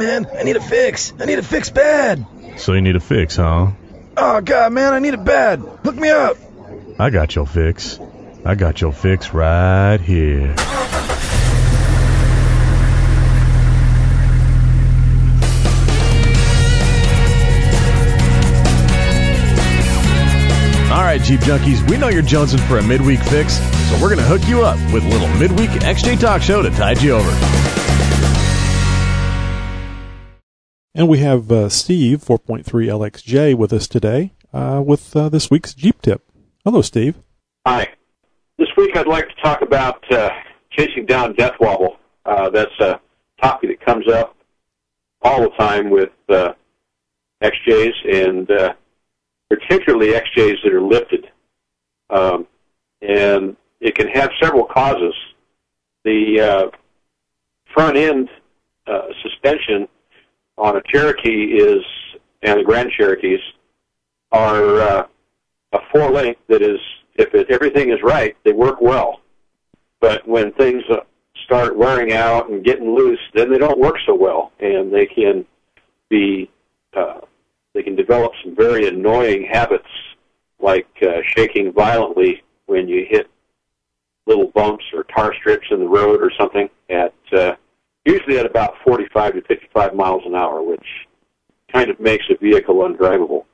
man. 0.00 0.26
I 0.34 0.42
need 0.44 0.56
a 0.56 0.60
fix. 0.60 1.12
I 1.20 1.26
need 1.26 1.38
a 1.38 1.42
fix 1.42 1.68
bad. 1.68 2.26
So 2.56 2.72
you 2.72 2.80
need 2.80 2.96
a 2.96 3.00
fix, 3.00 3.36
huh? 3.36 3.70
Oh, 4.16 4.40
God, 4.40 4.72
man, 4.72 4.92
I 4.92 4.98
need 4.98 5.14
it 5.14 5.24
bad. 5.24 5.60
Hook 5.60 5.94
me 5.94 6.08
up. 6.08 6.36
I 6.98 7.10
got 7.10 7.34
your 7.34 7.46
fix. 7.46 8.00
I 8.44 8.54
got 8.54 8.80
your 8.80 8.92
fix 8.92 9.32
right 9.34 10.00
here. 10.00 10.54
All 20.90 21.06
right, 21.06 21.20
Jeep 21.22 21.40
Junkies, 21.40 21.88
we 21.88 21.98
know 21.98 22.08
you're 22.08 22.22
jonesing 22.22 22.66
for 22.66 22.78
a 22.78 22.82
midweek 22.82 23.20
fix, 23.20 23.54
so 23.88 23.94
we're 24.00 24.14
going 24.14 24.18
to 24.18 24.24
hook 24.24 24.48
you 24.48 24.62
up 24.62 24.78
with 24.92 25.04
a 25.04 25.08
little 25.08 25.28
midweek 25.38 25.70
XJ 25.70 26.18
Talk 26.18 26.42
Show 26.42 26.62
to 26.62 26.70
tide 26.70 27.00
you 27.02 27.12
over. 27.12 27.89
And 30.92 31.08
we 31.08 31.18
have 31.18 31.52
uh, 31.52 31.68
Steve, 31.68 32.18
4.3 32.18 32.64
LXJ, 32.64 33.54
with 33.54 33.72
us 33.72 33.86
today 33.86 34.32
uh, 34.52 34.82
with 34.84 35.14
uh, 35.14 35.28
this 35.28 35.48
week's 35.48 35.72
Jeep 35.72 36.02
tip. 36.02 36.28
Hello, 36.64 36.82
Steve. 36.82 37.14
Hi. 37.64 37.88
This 38.58 38.68
week 38.76 38.96
I'd 38.96 39.06
like 39.06 39.28
to 39.28 39.34
talk 39.40 39.62
about 39.62 40.02
uh, 40.12 40.30
chasing 40.72 41.06
down 41.06 41.34
death 41.34 41.54
wobble. 41.60 41.96
Uh, 42.26 42.50
that's 42.50 42.76
a 42.80 43.00
topic 43.40 43.70
that 43.70 43.86
comes 43.86 44.08
up 44.08 44.36
all 45.22 45.42
the 45.42 45.50
time 45.50 45.90
with 45.90 46.10
uh, 46.28 46.54
XJs 47.40 47.92
and 48.12 48.48
particularly 49.48 50.08
XJs 50.08 50.56
that 50.64 50.74
are 50.74 50.82
lifted. 50.82 51.28
Um, 52.10 52.48
and 53.00 53.56
it 53.80 53.94
can 53.94 54.08
have 54.08 54.30
several 54.42 54.64
causes. 54.64 55.14
The 56.04 56.72
front 57.72 57.96
end 57.96 58.28
suspension 59.22 59.86
on 60.60 60.76
a 60.76 60.82
Cherokee 60.82 61.54
is, 61.54 61.82
and 62.42 62.60
the 62.60 62.64
Grand 62.64 62.90
Cherokees, 62.96 63.40
are 64.30 64.80
uh, 64.80 65.06
a 65.72 65.78
four 65.90 66.10
link 66.10 66.38
that 66.48 66.62
is, 66.62 66.78
if 67.14 67.34
it, 67.34 67.50
everything 67.50 67.90
is 67.90 67.98
right, 68.02 68.36
they 68.44 68.52
work 68.52 68.80
well. 68.80 69.20
But 70.00 70.26
when 70.28 70.52
things 70.52 70.82
uh, 70.90 71.00
start 71.44 71.76
wearing 71.76 72.12
out 72.12 72.50
and 72.50 72.64
getting 72.64 72.94
loose, 72.94 73.20
then 73.34 73.50
they 73.50 73.58
don't 73.58 73.78
work 73.78 73.96
so 74.06 74.14
well, 74.14 74.52
and 74.60 74.92
they 74.92 75.06
can 75.06 75.44
be 76.08 76.50
uh, 76.96 77.20
they 77.74 77.82
can 77.82 77.94
develop 77.94 78.32
some 78.42 78.54
very 78.56 78.88
annoying 78.88 79.46
habits, 79.50 79.88
like 80.58 80.88
uh, 81.02 81.20
shaking 81.36 81.72
violently 81.72 82.42
when 82.66 82.88
you 82.88 83.06
hit 83.08 83.30
little 84.26 84.48
bumps 84.48 84.84
or 84.92 85.04
tar 85.04 85.34
strips 85.34 85.66
in 85.70 85.80
the 85.80 85.88
road 85.88 86.20
or 86.20 86.30
something 86.38 86.68
at 86.88 87.14
uh, 87.32 87.54
usually 88.10 88.38
at 88.38 88.46
about 88.46 88.74
45 88.84 89.34
to 89.34 89.42
55 89.42 89.94
miles 89.94 90.22
an 90.26 90.34
hour, 90.34 90.62
which 90.62 90.86
kind 91.72 91.90
of 91.90 92.00
makes 92.00 92.24
a 92.30 92.36
vehicle 92.36 92.76
undrivable. 92.76 93.44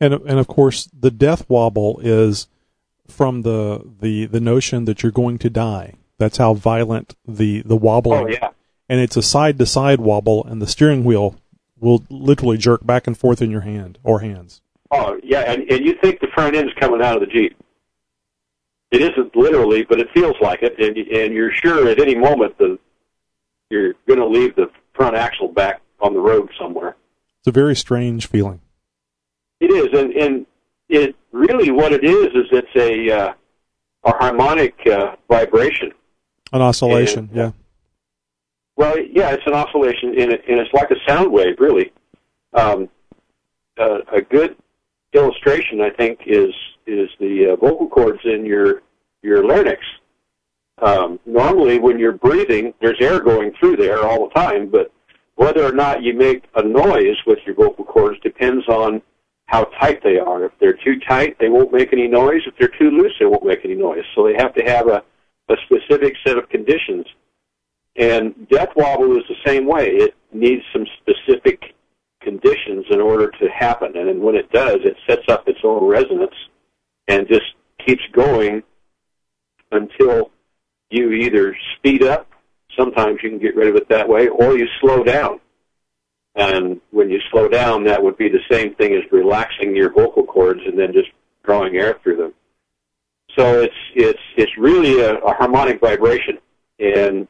And 0.00 0.14
and 0.14 0.38
of 0.38 0.46
course, 0.46 0.88
the 0.98 1.10
death 1.10 1.48
wobble 1.48 2.00
is 2.02 2.46
from 3.08 3.42
the 3.42 3.82
the 4.00 4.26
the 4.26 4.40
notion 4.40 4.84
that 4.84 5.02
you're 5.02 5.12
going 5.12 5.38
to 5.38 5.50
die. 5.50 5.94
That's 6.18 6.36
how 6.38 6.54
violent 6.54 7.16
the 7.26 7.62
the 7.62 7.76
wobble. 7.76 8.12
Oh 8.12 8.26
yeah. 8.28 8.50
And 8.88 9.00
it's 9.00 9.16
a 9.16 9.22
side 9.22 9.58
to 9.58 9.66
side 9.66 10.00
wobble, 10.00 10.44
and 10.44 10.62
the 10.62 10.66
steering 10.66 11.04
wheel 11.04 11.36
will 11.78 12.04
literally 12.08 12.56
jerk 12.56 12.86
back 12.86 13.06
and 13.06 13.16
forth 13.16 13.42
in 13.42 13.50
your 13.50 13.60
hand 13.62 13.98
or 14.02 14.20
hands. 14.20 14.62
Oh 14.90 15.18
yeah, 15.22 15.40
and, 15.40 15.70
and 15.70 15.84
you 15.84 15.94
think 16.00 16.20
the 16.20 16.28
front 16.28 16.56
end's 16.56 16.72
coming 16.74 17.02
out 17.02 17.16
of 17.16 17.20
the 17.20 17.26
Jeep. 17.26 17.56
It 18.90 19.02
isn't 19.02 19.36
literally, 19.36 19.84
but 19.84 20.00
it 20.00 20.08
feels 20.14 20.36
like 20.40 20.62
it, 20.62 20.78
and 20.78 20.96
and 20.96 21.34
you're 21.34 21.52
sure 21.52 21.88
at 21.88 22.00
any 22.00 22.14
moment 22.14 22.56
the 22.58 22.78
you're 23.70 23.94
going 24.06 24.18
to 24.18 24.26
leave 24.26 24.54
the 24.56 24.70
front 24.94 25.16
axle 25.16 25.48
back 25.48 25.80
on 26.00 26.14
the 26.14 26.20
road 26.20 26.50
somewhere. 26.58 26.96
It's 27.40 27.46
a 27.48 27.52
very 27.52 27.76
strange 27.76 28.26
feeling. 28.26 28.60
It 29.60 29.66
is, 29.70 29.98
and 29.98 30.12
and 30.12 30.46
it 30.88 31.16
really 31.32 31.70
what 31.70 31.92
it 31.92 32.04
is 32.04 32.26
is 32.26 32.46
it's 32.52 32.76
a 32.76 33.10
uh, 33.10 33.32
a 34.04 34.10
harmonic 34.12 34.74
uh, 34.86 35.16
vibration. 35.28 35.92
An 36.52 36.62
oscillation, 36.62 37.28
And- 37.32 37.36
yeah. 37.36 37.50
Well, 38.76 38.96
yeah, 38.96 39.30
it's 39.32 39.42
an 39.44 39.54
oscillation, 39.54 40.10
and, 40.10 40.30
it, 40.30 40.44
and 40.48 40.60
it's 40.60 40.72
like 40.72 40.88
a 40.92 40.96
sound 41.04 41.32
wave, 41.32 41.56
really. 41.58 41.92
Um, 42.52 42.88
uh, 43.76 43.98
a 44.12 44.20
good 44.22 44.54
illustration, 45.12 45.80
I 45.80 45.90
think, 45.90 46.20
is 46.26 46.54
is 46.86 47.10
the 47.18 47.50
uh, 47.52 47.56
vocal 47.56 47.88
cords 47.88 48.20
in 48.24 48.46
your 48.46 48.82
your 49.22 49.44
larynx. 49.44 49.80
Um, 50.80 51.18
normally, 51.26 51.78
when 51.78 51.98
you're 51.98 52.12
breathing, 52.12 52.72
there's 52.80 53.00
air 53.00 53.20
going 53.20 53.52
through 53.58 53.76
there 53.76 54.06
all 54.06 54.28
the 54.28 54.34
time, 54.34 54.70
but 54.70 54.92
whether 55.34 55.64
or 55.64 55.72
not 55.72 56.02
you 56.02 56.14
make 56.14 56.44
a 56.56 56.62
noise 56.62 57.16
with 57.26 57.38
your 57.46 57.54
vocal 57.54 57.84
cords 57.84 58.18
depends 58.20 58.66
on 58.68 59.02
how 59.46 59.64
tight 59.80 60.02
they 60.02 60.18
are. 60.18 60.44
If 60.44 60.52
they're 60.60 60.78
too 60.84 61.00
tight, 61.08 61.36
they 61.40 61.48
won't 61.48 61.72
make 61.72 61.92
any 61.92 62.06
noise. 62.06 62.42
If 62.46 62.54
they're 62.58 62.76
too 62.78 62.90
loose, 62.90 63.12
they 63.18 63.26
won't 63.26 63.44
make 63.44 63.64
any 63.64 63.74
noise. 63.74 64.04
So 64.14 64.24
they 64.24 64.34
have 64.34 64.54
to 64.54 64.62
have 64.64 64.88
a, 64.88 65.02
a 65.48 65.56
specific 65.64 66.14
set 66.26 66.36
of 66.36 66.48
conditions. 66.48 67.06
And 67.96 68.48
death 68.48 68.70
wobble 68.76 69.16
is 69.16 69.24
the 69.28 69.36
same 69.46 69.66
way. 69.66 69.90
It 69.90 70.14
needs 70.32 70.62
some 70.72 70.86
specific 71.00 71.74
conditions 72.20 72.86
in 72.90 73.00
order 73.00 73.30
to 73.40 73.48
happen. 73.48 73.96
And 73.96 74.20
when 74.20 74.34
it 74.34 74.50
does, 74.52 74.78
it 74.84 74.96
sets 75.08 75.28
up 75.28 75.48
its 75.48 75.60
own 75.64 75.84
resonance 75.84 76.34
and 77.08 77.26
just 77.26 77.54
keeps 77.84 78.02
going 78.12 78.62
until 79.72 80.30
you 80.90 81.10
either 81.12 81.56
speed 81.76 82.02
up, 82.02 82.30
sometimes 82.76 83.18
you 83.22 83.30
can 83.30 83.38
get 83.38 83.56
rid 83.56 83.68
of 83.68 83.76
it 83.76 83.88
that 83.88 84.08
way, 84.08 84.28
or 84.28 84.56
you 84.56 84.66
slow 84.80 85.02
down. 85.02 85.40
And 86.34 86.80
when 86.90 87.10
you 87.10 87.20
slow 87.30 87.48
down, 87.48 87.84
that 87.84 88.02
would 88.02 88.16
be 88.16 88.28
the 88.28 88.40
same 88.50 88.74
thing 88.74 88.94
as 88.94 89.02
relaxing 89.10 89.74
your 89.74 89.92
vocal 89.92 90.24
cords 90.24 90.60
and 90.64 90.78
then 90.78 90.92
just 90.92 91.08
drawing 91.42 91.76
air 91.76 91.98
through 92.02 92.16
them. 92.16 92.34
So 93.36 93.60
it's 93.60 93.74
it's 93.94 94.20
it's 94.36 94.52
really 94.56 95.00
a, 95.00 95.16
a 95.18 95.34
harmonic 95.34 95.80
vibration, 95.80 96.38
and 96.78 97.28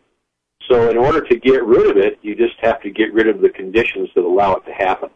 so 0.69 0.91
in 0.91 0.97
order 0.97 1.21
to 1.23 1.37
get 1.37 1.65
rid 1.65 1.91
of 1.91 1.97
it, 1.97 2.19
you 2.23 2.35
just 2.35 2.55
have 2.61 2.81
to 2.83 2.91
get 2.91 3.13
rid 3.13 3.29
of 3.29 3.41
the 3.41 3.49
conditions 3.49 4.09
that 4.15 4.25
allow 4.25 4.55
it 4.57 4.65
to 4.67 4.73
happen. 4.73 5.11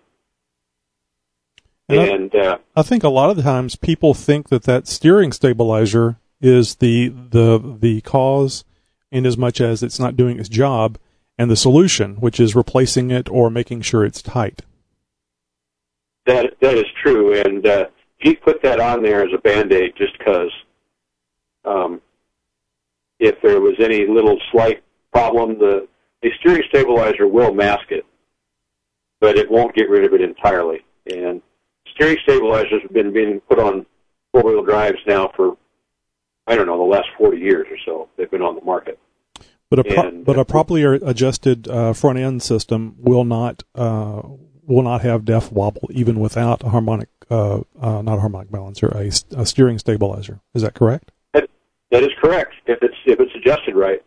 And 1.89 2.31
I- 2.35 2.39
uh, 2.39 2.59
I 2.77 2.83
think 2.83 3.05
a 3.05 3.09
lot 3.09 3.31
of 3.31 3.37
the 3.37 3.43
times 3.43 3.77
people 3.77 4.15
think 4.15 4.49
that 4.49 4.65
that 4.65 4.87
steering 4.87 5.33
stabilizer 5.33 6.17
is 6.43 6.77
the 6.77 7.09
the 7.09 7.77
the 7.81 8.01
cause, 8.03 8.65
in 9.11 9.25
as 9.25 9.39
much 9.39 9.61
as 9.61 9.83
it's 9.83 9.99
not 9.99 10.17
doing 10.17 10.39
its 10.39 10.49
job, 10.49 10.99
and 11.39 11.51
the 11.51 11.57
solution, 11.57 12.17
which 12.17 12.39
is 12.41 12.55
replacing 12.55 13.11
it 13.11 13.29
or 13.31 13.49
making 13.49 13.81
sure 13.83 14.05
it's 14.05 14.21
tight. 14.21 14.63
That 16.27 16.55
that 16.61 16.75
is 16.75 16.87
true, 17.03 17.41
and 17.41 17.67
uh, 17.67 17.87
he 18.19 18.35
put 18.35 18.63
that 18.63 18.81
on 18.81 19.03
there 19.03 19.23
as 19.23 19.33
a 19.35 19.39
band 19.39 19.73
aid 19.73 19.95
just 19.97 20.17
because 20.19 20.51
um, 21.65 22.01
if 23.19 23.41
there 23.43 23.61
was 23.61 23.75
any 23.79 24.07
little 24.07 24.39
slight 24.51 24.83
problem, 25.13 25.59
the 25.59 25.89
the 26.23 26.31
steering 26.41 26.63
stabilizer 26.69 27.27
will 27.27 27.53
mask 27.53 27.91
it, 27.91 28.07
but 29.21 29.37
it 29.37 29.51
won't 29.51 29.75
get 29.75 29.89
rid 29.91 30.05
of 30.05 30.13
it 30.13 30.21
entirely. 30.21 30.85
And 31.13 31.43
steering 31.95 32.19
stabilizers 32.23 32.83
have 32.83 32.93
been 32.93 33.13
being 33.13 33.41
put 33.41 33.59
on 33.59 33.87
four 34.33 34.43
wheel 34.43 34.63
drives 34.63 34.99
now 35.07 35.33
for 35.35 35.57
I 36.47 36.57
don't 36.57 36.67
know 36.67 36.79
the 36.79 36.85
last 36.85 37.09
forty 37.17 37.39
years 37.39 37.67
or 37.71 37.79
so. 37.85 38.09
They've 38.17 38.31
been 38.31 38.43
on 38.43 38.55
the 38.57 38.65
market. 38.65 38.99
But 39.71 39.79
a 39.79 39.85
pro- 39.85 40.09
And- 40.09 40.25
but 40.25 40.39
a 40.39 40.45
properly 40.45 40.83
adjusted 40.85 41.67
uh, 41.69 41.93
front 41.95 42.19
end 42.19 42.43
system 42.43 42.97
will 42.99 43.25
not 43.25 43.63
uh, 43.75 44.23
will 44.67 44.83
not 44.83 45.01
have 45.03 45.25
def 45.25 45.51
wobble 45.51 45.89
even 45.91 46.21
without 46.21 46.63
a 46.63 46.69
harmonic 46.69 47.09
uh, 47.31 47.61
uh, 47.81 48.03
not 48.03 48.19
a 48.19 48.21
harmonic 48.21 48.51
balancer 48.51 48.89
a, 48.89 49.11
a 49.37 49.47
steering 49.47 49.79
stabilizer. 49.79 50.41
Is 50.55 50.63
that 50.63 50.75
correct? 50.75 51.11
That, 51.33 51.49
that 51.91 52.03
is 52.03 52.11
correct 52.21 52.55
if 52.67 52.83
it's 52.83 52.97
if 53.07 53.19
it's 53.21 53.35
adjusted 53.35 53.75
right. 53.75 54.03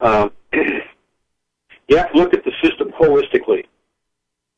Um, 0.00 0.32
you 0.52 1.96
have 1.96 2.10
to 2.12 2.18
look 2.18 2.34
at 2.34 2.44
the 2.44 2.52
system 2.62 2.90
holistically. 3.00 3.66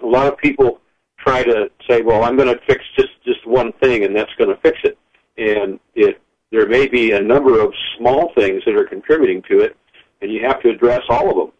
A 0.02 0.06
lot 0.06 0.26
of 0.26 0.38
people 0.38 0.80
try 1.18 1.42
to 1.42 1.70
say, 1.88 2.02
"Well, 2.02 2.24
I'm 2.24 2.36
going 2.36 2.48
to 2.48 2.60
fix 2.66 2.84
just 2.96 3.10
just 3.24 3.46
one 3.46 3.72
thing, 3.82 4.04
and 4.04 4.16
that's 4.16 4.32
going 4.38 4.50
to 4.50 4.60
fix 4.62 4.78
it." 4.84 4.96
And 5.36 5.78
it 5.94 6.20
there 6.52 6.68
may 6.68 6.86
be 6.86 7.12
a 7.12 7.20
number 7.20 7.60
of 7.60 7.72
small 7.98 8.30
things 8.34 8.62
that 8.66 8.76
are 8.76 8.84
contributing 8.84 9.42
to 9.50 9.60
it, 9.60 9.76
and 10.20 10.30
you 10.30 10.46
have 10.46 10.62
to 10.62 10.68
address 10.68 11.00
all 11.08 11.30
of 11.30 11.36
them 11.36 11.52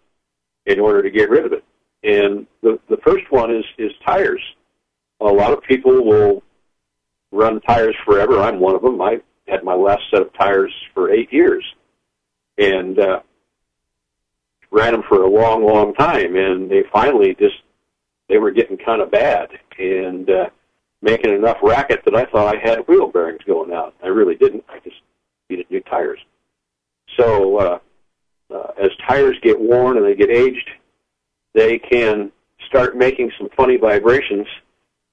in 0.66 0.78
order 0.78 1.02
to 1.02 1.10
get 1.10 1.30
rid 1.30 1.46
of 1.46 1.52
it. 1.52 1.64
And 2.04 2.46
the 2.62 2.78
the 2.88 2.98
first 2.98 3.24
one 3.30 3.50
is 3.54 3.64
is 3.78 3.90
tires. 4.04 4.42
A 5.20 5.24
lot 5.24 5.52
of 5.52 5.62
people 5.62 6.04
will 6.04 6.42
run 7.32 7.60
tires 7.62 7.96
forever. 8.04 8.40
I'm 8.40 8.60
one 8.60 8.74
of 8.74 8.82
them. 8.82 9.00
I 9.00 9.20
had 9.48 9.64
my 9.64 9.74
last 9.74 10.02
set 10.10 10.20
of 10.20 10.32
tires 10.34 10.72
for 10.94 11.10
eight 11.10 11.32
years, 11.32 11.64
and 12.58 12.98
uh, 12.98 13.20
ran 14.70 14.92
them 14.92 15.02
for 15.08 15.22
a 15.22 15.30
long, 15.30 15.64
long 15.64 15.94
time. 15.94 16.36
And 16.36 16.70
they 16.70 16.82
finally 16.92 17.34
just 17.38 17.56
they 18.28 18.38
were 18.38 18.50
getting 18.50 18.76
kind 18.76 19.00
of 19.00 19.10
bad 19.10 19.48
and 19.78 20.28
uh, 20.28 20.50
making 21.02 21.34
enough 21.34 21.58
racket 21.62 22.04
that 22.04 22.14
I 22.14 22.24
thought 22.26 22.54
I 22.54 22.58
had 22.58 22.86
wheel 22.88 23.08
bearings 23.08 23.42
going 23.46 23.72
out. 23.72 23.94
I 24.02 24.06
really 24.06 24.36
didn't. 24.36 24.64
I 24.68 24.78
just 24.78 24.96
needed 25.50 25.66
new 25.70 25.80
tires. 25.80 26.20
So 27.18 27.58
uh, 27.58 27.78
uh, 28.54 28.72
as 28.82 28.90
tires 29.12 29.36
get 29.42 29.60
worn 29.60 29.96
and 29.96 30.06
they 30.06 30.14
get 30.14 30.30
aged, 30.30 30.70
they 31.54 31.78
can 31.78 32.32
start 32.68 32.96
making 32.96 33.30
some 33.38 33.48
funny 33.56 33.76
vibrations. 33.76 34.46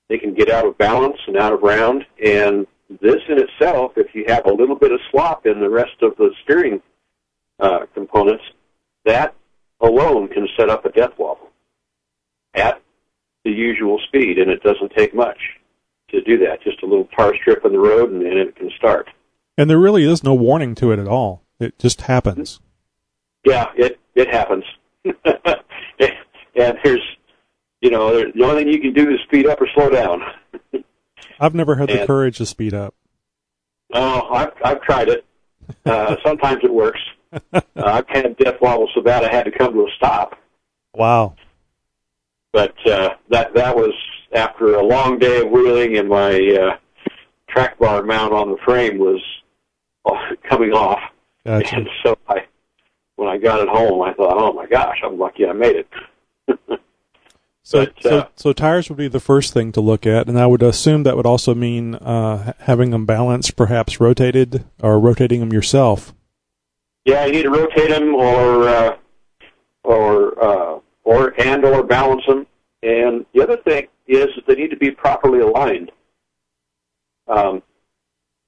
They 0.08 0.18
can 0.18 0.34
get 0.34 0.50
out 0.50 0.66
of 0.66 0.78
balance 0.78 1.18
and 1.28 1.38
out 1.38 1.54
of 1.54 1.62
round, 1.62 2.06
and 2.24 2.66
this 3.02 3.22
in 3.30 3.38
itself, 3.38 3.92
if 3.98 4.16
you 4.16 4.26
have 4.28 4.46
a 4.48 4.52
little 4.52 4.76
bit 4.76 4.92
of 4.92 5.00
slop 5.12 5.46
in 5.46 5.60
the 5.60 5.70
rest 5.70 6.02
of 6.02 6.16
the 6.18 6.32
steering 6.44 6.82
uh, 7.60 7.86
components, 7.94 8.44
that 9.06 9.36
alone 9.82 10.28
can 10.30 10.48
set 10.58 10.70
up 10.70 10.86
a 10.86 10.90
death 10.90 11.12
wobble 11.20 11.52
at 12.56 12.82
the 13.46 13.52
usual 13.52 14.00
speed, 14.08 14.40
and 14.40 14.50
it 14.50 14.64
doesn't 14.64 14.92
take 14.98 15.14
much 15.14 15.38
to 16.10 16.22
do 16.22 16.40
that. 16.40 16.64
Just 16.64 16.82
a 16.82 16.88
little 16.88 17.08
tar 17.16 17.36
strip 17.40 17.64
in 17.64 17.72
the 17.72 17.80
road, 17.80 18.12
and, 18.12 18.24
and 18.24 18.40
it 18.40 18.56
can 18.56 18.72
start. 18.76 19.08
And 19.58 19.70
there 19.70 19.78
really 19.78 20.04
is 20.04 20.24
no 20.24 20.34
warning 20.34 20.74
to 20.76 20.92
it 20.92 20.98
at 20.98 21.08
all. 21.08 21.44
It 21.60 21.78
just 21.78 22.02
happens. 22.02 22.60
Yeah, 23.46 23.68
it 23.76 24.00
it 24.16 24.30
happens. 24.30 24.64
and 25.06 26.78
there's, 26.84 27.02
you 27.82 27.90
know, 27.90 28.14
the 28.14 28.44
only 28.44 28.64
thing 28.64 28.74
you 28.74 28.82
can 28.82 28.94
do 28.94 29.10
is 29.10 29.20
speed 29.24 29.48
up 29.48 29.62
or 29.62 29.68
slow 29.74 29.90
down. 29.90 30.22
I've 31.40 31.56
never 31.56 31.76
had 31.76 31.90
the 31.90 32.06
courage 32.06 32.38
to 32.38 32.46
speed 32.46 32.74
up. 32.74 32.94
Oh, 33.94 34.28
I've 34.30 34.52
I've 34.64 34.82
tried 34.82 35.10
it. 35.10 35.26
Uh, 35.86 36.16
sometimes 36.26 36.60
it 36.64 36.74
works. 36.74 37.00
Uh, 37.54 37.62
I've 37.76 38.08
had 38.10 38.36
death 38.38 38.60
wobble 38.62 38.90
so 38.94 39.02
bad 39.02 39.24
I 39.24 39.32
had 39.32 39.44
to 39.46 39.52
come 39.52 39.74
to 39.74 39.82
a 39.82 39.92
stop. 39.96 40.36
Wow. 40.94 41.36
But 42.52 42.74
uh, 42.88 43.12
that 43.30 43.54
that 43.54 43.76
was 43.76 43.94
after 44.34 44.76
a 44.76 44.84
long 44.84 45.20
day 45.20 45.42
of 45.42 45.50
wheeling, 45.50 45.98
and 45.98 46.10
my 46.10 46.32
uh, 46.32 46.78
track 47.48 47.78
bar 47.80 48.04
mount 48.04 48.34
on 48.34 48.50
the 48.50 48.58
frame 48.66 48.98
was 48.98 49.22
uh, 50.06 50.36
coming 50.50 50.72
off. 50.72 51.00
Gotcha. 51.46 51.76
And 51.76 51.90
so 52.04 52.18
I, 52.28 52.46
when 53.20 53.28
I 53.28 53.38
got 53.38 53.60
it 53.60 53.68
home, 53.68 54.02
I 54.02 54.14
thought, 54.14 54.38
oh 54.40 54.54
my 54.54 54.66
gosh, 54.66 54.98
I'm 55.04 55.20
lucky 55.20 55.46
I 55.46 55.54
made 55.54 55.76
it. 55.76 55.88
So, 57.62 57.86
But, 57.86 57.94
so, 58.02 58.18
uh, 58.18 58.28
so 58.36 58.54
tires 58.54 58.90
would 58.90 58.98
be 58.98 59.10
the 59.10 59.20
first 59.20 59.54
thing 59.54 59.72
to 59.74 59.82
look 59.82 60.08
at, 60.08 60.28
and 60.28 60.40
I 60.40 60.48
would 60.48 60.64
assume 60.64 61.04
that 61.04 61.16
would 61.16 61.28
also 61.28 61.54
mean 61.54 61.94
uh, 61.94 62.54
having 62.62 62.90
them 62.90 63.06
balanced, 63.06 63.56
perhaps 63.56 64.00
rotated, 64.00 64.66
or 64.82 65.00
rotating 65.00 65.40
them 65.40 65.54
yourself. 65.54 66.12
Yeah, 67.06 67.28
you 67.28 67.32
need 67.32 67.44
to 67.44 67.52
rotate 67.52 67.90
them 67.90 68.16
or 68.16 68.68
uh, 68.68 68.96
or 69.84 70.44
uh, 70.44 70.80
or 71.04 71.40
and 71.40 71.64
or 71.64 71.84
balance 71.84 72.26
them. 72.26 72.48
And 72.82 73.24
the 73.36 73.44
other 73.44 73.58
thing 73.58 73.88
is 74.08 74.30
that 74.36 74.48
they 74.48 74.56
need 74.56 74.72
to 74.72 74.78
be 74.78 74.90
properly 74.90 75.42
aligned, 75.42 75.92
um, 77.28 77.62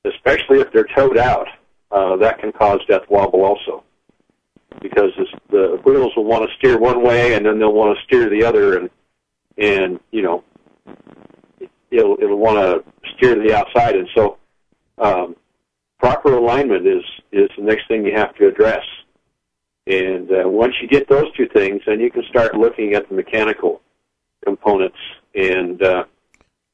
especially 0.03 0.61
if 0.61 0.73
they're 0.73 0.87
toed 0.95 1.19
out. 1.19 1.47
Uh, 1.91 2.15
that 2.15 2.39
can 2.39 2.51
cause 2.53 2.79
death 2.87 3.03
wobble 3.07 3.43
also, 3.43 3.83
because 4.81 5.11
the 5.49 5.79
wheels 5.83 6.13
will 6.15 6.25
want 6.25 6.47
to 6.49 6.55
steer 6.57 6.77
one 6.77 7.03
way 7.03 7.33
and 7.33 7.45
then 7.45 7.59
they'll 7.59 7.73
want 7.73 7.97
to 7.97 8.03
steer 8.03 8.29
the 8.29 8.43
other, 8.43 8.77
and 8.77 8.89
and 9.57 9.99
you 10.11 10.21
know 10.21 10.43
it'll 11.89 12.17
it'll 12.21 12.37
want 12.37 12.57
to 12.57 12.83
steer 13.15 13.35
to 13.35 13.41
the 13.41 13.55
outside, 13.55 13.95
and 13.95 14.07
so 14.15 14.37
um, 14.97 15.35
proper 15.99 16.33
alignment 16.33 16.87
is 16.87 17.03
is 17.31 17.49
the 17.57 17.63
next 17.63 17.87
thing 17.87 18.05
you 18.05 18.13
have 18.15 18.35
to 18.35 18.47
address. 18.47 18.83
And 19.87 20.31
uh, 20.31 20.47
once 20.47 20.75
you 20.81 20.87
get 20.87 21.09
those 21.09 21.31
two 21.35 21.47
things, 21.47 21.81
then 21.87 21.99
you 21.99 22.11
can 22.11 22.23
start 22.29 22.53
looking 22.55 22.93
at 22.93 23.09
the 23.09 23.15
mechanical 23.15 23.81
components. 24.45 24.97
And 25.33 25.81
uh, 25.81 26.03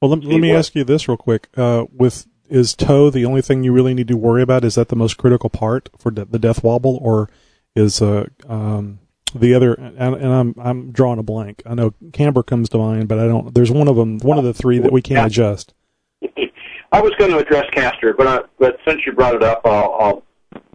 Well, 0.02 0.12
let, 0.12 0.24
let 0.26 0.40
me 0.40 0.50
what- 0.52 0.58
ask 0.58 0.76
you 0.76 0.84
this 0.84 1.08
real 1.08 1.18
quick. 1.18 1.48
Uh, 1.56 1.86
with 1.92 2.28
is 2.50 2.76
toe 2.76 3.10
the 3.10 3.26
only 3.26 3.42
thing 3.42 3.64
you 3.64 3.74
really 3.74 3.94
need 3.94 4.08
to 4.10 4.18
worry 4.18 4.42
about? 4.42 4.64
Is 4.64 4.76
that 4.76 4.90
the 4.90 4.96
most 4.96 5.18
critical 5.18 5.50
part 5.50 5.90
for 5.98 6.12
de- 6.12 6.26
the 6.26 6.40
death 6.40 6.64
wobble, 6.64 6.98
or 7.02 7.30
is 7.78 8.02
uh, 8.02 8.26
um, 8.48 9.00
the 9.34 9.54
other? 9.54 9.74
And, 9.74 10.16
and 10.16 10.34
I'm 10.34 10.56
I'm 10.60 10.92
drawing 10.92 11.20
a 11.20 11.24
blank. 11.24 11.62
I 11.66 11.76
know 11.76 11.94
camber 12.12 12.44
comes 12.44 12.70
to 12.70 12.78
mind, 12.78 13.08
but 13.08 13.20
I 13.20 13.28
don't. 13.28 13.54
There's 13.54 13.72
one 13.72 13.88
of 13.88 13.96
them, 13.96 14.20
one 14.20 14.38
of 14.38 14.44
the 14.44 14.54
three 14.54 14.80
that 14.80 14.92
we 14.92 15.02
can't 15.02 15.28
adjust. 15.28 15.74
I 16.92 17.02
was 17.02 17.14
going 17.20 17.32
to 17.32 17.38
address 17.38 17.66
caster, 17.74 18.14
but 18.14 18.28
I, 18.28 18.40
but 18.60 18.78
since 18.88 19.02
you 19.06 19.12
brought 19.12 19.36
it 19.36 19.44
up, 19.44 19.62
I'll, 19.66 19.94
I'll 20.00 20.24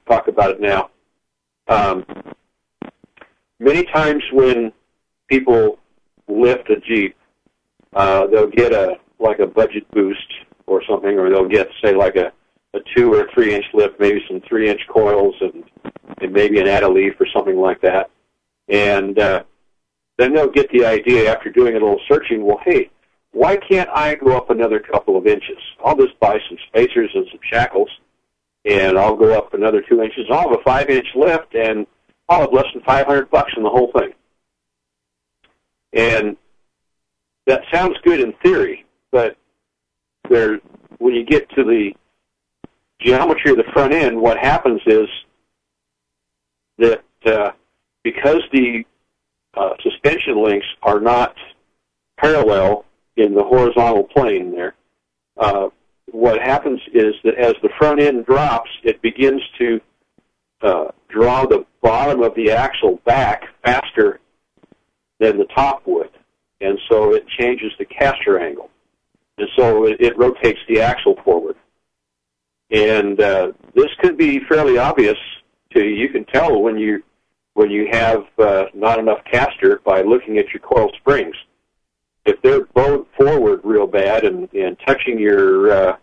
talk 0.06 0.28
about 0.28 0.50
it 0.50 0.60
now. 0.60 0.90
Um, 1.68 2.04
many 3.58 3.84
times 3.86 4.22
when 4.32 4.72
people 5.28 5.78
lift 6.28 6.68
a 6.70 6.78
Jeep, 6.80 7.16
uh, 7.94 8.26
they'll 8.26 8.50
get 8.50 8.72
a 8.72 8.96
like 9.18 9.38
a 9.38 9.46
budget 9.46 9.90
boost 9.92 10.26
or 10.66 10.82
something, 10.88 11.18
or 11.18 11.30
they'll 11.30 11.48
get 11.48 11.68
say 11.82 11.94
like 11.94 12.16
a 12.16 12.32
a 12.74 12.80
two 12.96 13.12
or 13.12 13.28
three 13.34 13.54
inch 13.54 13.66
lift, 13.74 14.00
maybe 14.00 14.22
some 14.28 14.40
three 14.48 14.68
inch 14.68 14.80
coils, 14.88 15.34
and 15.40 15.64
and 16.20 16.32
maybe 16.32 16.60
an 16.60 16.68
add 16.68 16.82
a 16.82 16.88
leaf 16.88 17.14
or 17.20 17.26
something 17.34 17.56
like 17.56 17.80
that, 17.80 18.10
and 18.68 19.18
uh, 19.18 19.42
then 20.18 20.34
they'll 20.34 20.50
get 20.50 20.70
the 20.70 20.84
idea 20.84 21.30
after 21.32 21.50
doing 21.50 21.72
a 21.72 21.78
little 21.78 22.00
searching. 22.08 22.44
Well, 22.44 22.60
hey, 22.64 22.90
why 23.32 23.56
can't 23.56 23.88
I 23.90 24.14
go 24.14 24.36
up 24.36 24.50
another 24.50 24.78
couple 24.78 25.16
of 25.16 25.26
inches? 25.26 25.58
I'll 25.84 25.96
just 25.96 26.18
buy 26.20 26.38
some 26.48 26.58
spacers 26.68 27.10
and 27.14 27.26
some 27.30 27.40
shackles, 27.50 27.90
and 28.64 28.98
I'll 28.98 29.16
go 29.16 29.36
up 29.36 29.54
another 29.54 29.82
two 29.82 30.02
inches. 30.02 30.26
I'll 30.30 30.50
have 30.50 30.60
a 30.60 30.62
five 30.62 30.88
inch 30.88 31.06
lift, 31.14 31.54
and 31.54 31.86
I'll 32.28 32.42
have 32.42 32.52
less 32.52 32.66
than 32.72 32.82
five 32.84 33.06
hundred 33.06 33.30
bucks 33.30 33.52
in 33.56 33.62
the 33.62 33.70
whole 33.70 33.90
thing. 33.92 34.12
And 35.94 36.36
that 37.46 37.62
sounds 37.72 37.96
good 38.04 38.20
in 38.20 38.32
theory, 38.42 38.86
but 39.10 39.36
there, 40.30 40.60
when 40.98 41.14
you 41.14 41.24
get 41.24 41.50
to 41.50 41.64
the 41.64 41.92
geometry 43.04 43.50
of 43.50 43.56
the 43.56 43.70
front 43.72 43.92
end, 43.92 44.20
what 44.20 44.38
happens 44.38 44.80
is 44.86 45.08
that 46.78 47.02
uh, 47.26 47.50
because 48.02 48.42
the 48.52 48.84
uh, 49.54 49.70
suspension 49.82 50.42
links 50.42 50.66
are 50.82 51.00
not 51.00 51.34
parallel 52.18 52.84
in 53.16 53.34
the 53.34 53.42
horizontal 53.42 54.04
plane 54.04 54.50
there, 54.50 54.74
uh, 55.36 55.68
what 56.10 56.40
happens 56.40 56.80
is 56.92 57.14
that 57.24 57.34
as 57.36 57.54
the 57.62 57.70
front 57.78 58.00
end 58.00 58.26
drops, 58.26 58.70
it 58.82 59.00
begins 59.02 59.40
to 59.58 59.80
uh, 60.62 60.84
draw 61.08 61.46
the 61.46 61.64
bottom 61.82 62.22
of 62.22 62.34
the 62.34 62.50
axle 62.50 63.00
back 63.04 63.44
faster 63.64 64.20
than 65.18 65.38
the 65.38 65.46
top 65.54 65.82
would. 65.86 66.10
And 66.60 66.78
so 66.88 67.14
it 67.14 67.26
changes 67.26 67.72
the 67.78 67.84
caster 67.84 68.38
angle. 68.38 68.70
And 69.38 69.48
so 69.56 69.86
it, 69.86 70.00
it 70.00 70.16
rotates 70.16 70.60
the 70.68 70.80
axle 70.80 71.16
forward. 71.24 71.56
And 72.72 73.20
uh, 73.20 73.52
this 73.74 73.90
could 74.00 74.16
be 74.16 74.40
fairly 74.48 74.78
obvious 74.78 75.18
to 75.74 75.84
you. 75.84 76.08
Can 76.08 76.24
tell 76.24 76.60
when 76.60 76.78
you 76.78 77.02
when 77.54 77.70
you 77.70 77.88
have 77.92 78.24
uh, 78.38 78.64
not 78.74 78.98
enough 78.98 79.18
caster 79.30 79.80
by 79.84 80.00
looking 80.00 80.38
at 80.38 80.48
your 80.48 80.60
coil 80.60 80.90
springs 80.96 81.36
if 82.24 82.40
they're 82.42 82.64
bowed 82.66 83.06
forward 83.16 83.60
real 83.64 83.86
bad 83.86 84.24
and, 84.24 84.52
and 84.52 84.76
touching 84.86 85.18
your 85.18 85.70
uh, 85.72 85.96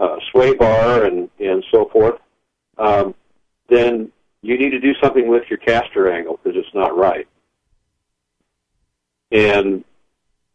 uh, 0.00 0.16
sway 0.30 0.54
bar 0.54 1.04
and, 1.04 1.28
and 1.38 1.64
so 1.70 1.88
forth, 1.92 2.18
um, 2.78 3.14
then 3.68 4.10
you 4.42 4.58
need 4.58 4.70
to 4.70 4.80
do 4.80 4.94
something 5.02 5.28
with 5.28 5.42
your 5.50 5.58
caster 5.58 6.10
angle 6.10 6.38
because 6.42 6.58
it's 6.58 6.74
not 6.74 6.96
right. 6.96 7.28
And 9.30 9.84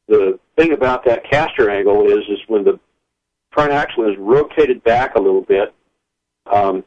the 0.08 0.40
thing 0.58 0.74
about 0.74 1.06
that 1.06 1.30
caster 1.30 1.70
angle 1.70 2.08
is, 2.08 2.24
is 2.30 2.40
when 2.48 2.64
the 2.64 2.80
front 3.54 3.72
axle 3.72 4.10
is 4.10 4.18
rotated 4.18 4.84
back 4.84 5.16
a 5.16 5.20
little 5.20 5.42
bit, 5.42 5.74
um, 6.52 6.84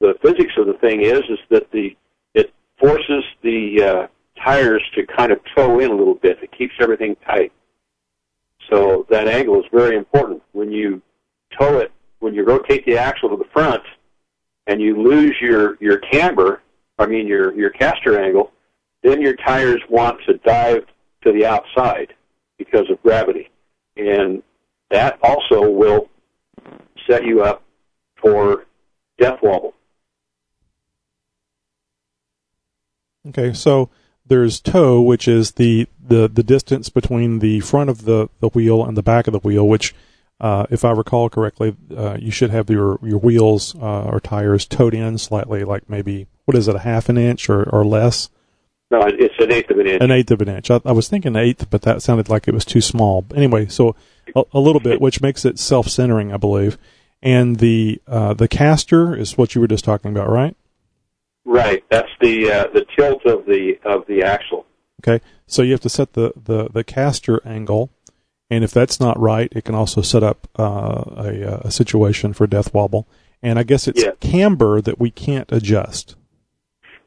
the 0.00 0.14
physics 0.22 0.52
of 0.56 0.66
the 0.66 0.74
thing 0.74 1.02
is, 1.02 1.20
is 1.28 1.38
that 1.50 1.70
the 1.70 1.96
it 2.34 2.52
forces 2.78 3.24
the 3.42 3.82
uh, 3.82 4.06
tires 4.42 4.82
to 4.94 5.06
kind 5.06 5.30
of 5.30 5.40
toe 5.54 5.78
in 5.78 5.90
a 5.90 5.94
little 5.94 6.14
bit. 6.14 6.38
It 6.42 6.50
keeps 6.56 6.74
everything 6.80 7.16
tight. 7.26 7.52
So 8.70 9.06
that 9.10 9.28
angle 9.28 9.60
is 9.60 9.66
very 9.72 9.96
important. 9.96 10.42
When 10.52 10.70
you 10.70 11.02
tow 11.58 11.78
it, 11.78 11.92
when 12.20 12.34
you 12.34 12.44
rotate 12.44 12.86
the 12.86 12.96
axle 12.96 13.28
to 13.30 13.36
the 13.36 13.48
front, 13.52 13.82
and 14.66 14.80
you 14.80 15.00
lose 15.02 15.34
your 15.40 15.76
your 15.80 15.98
camber, 15.98 16.62
I 16.98 17.06
mean 17.06 17.26
your 17.26 17.54
your 17.54 17.70
caster 17.70 18.20
angle, 18.22 18.52
then 19.02 19.20
your 19.20 19.34
tires 19.36 19.80
want 19.90 20.18
to 20.26 20.34
dive 20.38 20.86
to 21.24 21.32
the 21.32 21.44
outside 21.44 22.14
because 22.58 22.88
of 22.90 23.02
gravity, 23.02 23.50
and 23.96 24.42
that 24.90 25.18
also 25.22 25.68
will 25.68 26.08
set 27.08 27.24
you 27.24 27.42
up 27.42 27.62
for 28.20 28.66
death 29.18 29.38
wobble. 29.42 29.74
Okay, 33.28 33.52
so 33.52 33.90
there's 34.26 34.60
toe, 34.60 35.00
which 35.00 35.28
is 35.28 35.52
the, 35.52 35.86
the, 36.00 36.28
the 36.28 36.42
distance 36.42 36.88
between 36.88 37.40
the 37.40 37.60
front 37.60 37.90
of 37.90 38.04
the, 38.04 38.28
the 38.40 38.48
wheel 38.48 38.84
and 38.84 38.96
the 38.96 39.02
back 39.02 39.26
of 39.26 39.32
the 39.32 39.40
wheel, 39.40 39.66
which, 39.68 39.94
uh, 40.40 40.66
if 40.70 40.84
I 40.84 40.92
recall 40.92 41.28
correctly, 41.28 41.76
uh, 41.94 42.16
you 42.18 42.30
should 42.30 42.50
have 42.50 42.70
your, 42.70 42.98
your 43.02 43.18
wheels 43.18 43.74
uh, 43.74 44.04
or 44.04 44.20
tires 44.20 44.66
toed 44.66 44.94
in 44.94 45.18
slightly, 45.18 45.64
like 45.64 45.88
maybe, 45.90 46.28
what 46.46 46.56
is 46.56 46.68
it, 46.68 46.76
a 46.76 46.80
half 46.80 47.08
an 47.08 47.18
inch 47.18 47.50
or, 47.50 47.68
or 47.68 47.84
less? 47.84 48.30
No, 48.90 49.02
it's 49.06 49.34
an 49.38 49.52
eighth 49.52 49.70
of 49.70 49.78
an 49.78 49.86
inch. 49.86 50.02
An 50.02 50.10
eighth 50.10 50.30
of 50.32 50.40
an 50.42 50.48
inch. 50.48 50.70
I, 50.70 50.80
I 50.84 50.92
was 50.92 51.08
thinking 51.08 51.36
eighth, 51.36 51.70
but 51.70 51.82
that 51.82 52.02
sounded 52.02 52.28
like 52.28 52.48
it 52.48 52.54
was 52.54 52.64
too 52.64 52.80
small. 52.80 53.24
Anyway, 53.34 53.66
so 53.66 53.94
a, 54.34 54.42
a 54.52 54.58
little 54.58 54.80
bit, 54.80 55.00
which 55.00 55.20
makes 55.22 55.44
it 55.44 55.58
self-centering, 55.58 56.32
I 56.32 56.36
believe. 56.36 56.76
And 57.22 57.56
the 57.56 58.00
uh, 58.08 58.34
the 58.34 58.48
caster 58.48 59.14
is 59.14 59.38
what 59.38 59.54
you 59.54 59.60
were 59.60 59.68
just 59.68 59.84
talking 59.84 60.10
about, 60.10 60.28
right? 60.30 60.56
Right. 61.44 61.84
That's 61.90 62.08
the 62.20 62.50
uh, 62.50 62.66
the 62.72 62.84
tilt 62.96 63.24
of 63.26 63.46
the 63.46 63.78
of 63.84 64.06
the 64.08 64.22
axle. 64.22 64.66
Okay, 65.02 65.24
so 65.46 65.62
you 65.62 65.70
have 65.72 65.80
to 65.80 65.88
set 65.88 66.12
the, 66.12 66.32
the, 66.36 66.68
the 66.68 66.84
caster 66.84 67.40
angle, 67.46 67.88
and 68.50 68.62
if 68.62 68.70
that's 68.70 69.00
not 69.00 69.18
right, 69.18 69.50
it 69.56 69.64
can 69.64 69.74
also 69.74 70.02
set 70.02 70.22
up 70.22 70.46
uh, 70.58 71.04
a, 71.16 71.60
a 71.64 71.70
situation 71.70 72.34
for 72.34 72.46
death 72.46 72.74
wobble. 72.74 73.08
And 73.42 73.58
I 73.58 73.62
guess 73.62 73.88
it's 73.88 74.02
Yeah. 74.02 74.10
camber 74.20 74.82
that 74.82 75.00
we 75.00 75.10
can't 75.10 75.50
adjust. 75.50 76.16